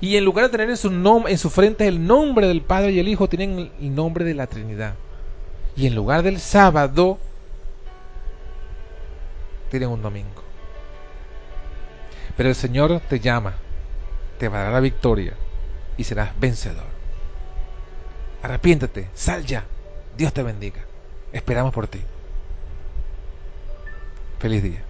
Y 0.00 0.16
en 0.16 0.24
lugar 0.24 0.46
de 0.46 0.50
tener 0.50 0.68
en 0.68 0.76
su, 0.76 0.88
en 1.26 1.38
su 1.38 1.50
frente 1.50 1.86
el 1.88 2.06
nombre 2.06 2.46
del 2.46 2.60
Padre 2.60 2.92
y 2.92 2.98
el 2.98 3.08
Hijo, 3.08 3.28
tienen 3.28 3.70
el 3.80 3.94
nombre 3.94 4.24
de 4.24 4.34
la 4.34 4.46
Trinidad. 4.46 4.94
Y 5.76 5.86
en 5.86 5.94
lugar 5.94 6.22
del 6.22 6.38
sábado, 6.38 7.18
tienen 9.70 9.88
un 9.88 10.02
domingo. 10.02 10.42
Pero 12.36 12.48
el 12.48 12.54
Señor 12.54 13.00
te 13.08 13.20
llama, 13.20 13.54
te 14.38 14.48
va 14.48 14.60
a 14.60 14.62
dar 14.64 14.72
la 14.72 14.80
victoria 14.80 15.34
y 15.96 16.04
serás 16.04 16.38
vencedor. 16.38 16.84
Arrepiéntete, 18.42 19.08
sal 19.14 19.44
ya. 19.44 19.64
Dios 20.16 20.32
te 20.32 20.42
bendiga. 20.42 20.82
Esperamos 21.32 21.72
por 21.72 21.88
ti. 21.88 22.00
Feliz 24.38 24.62
día. 24.62 24.85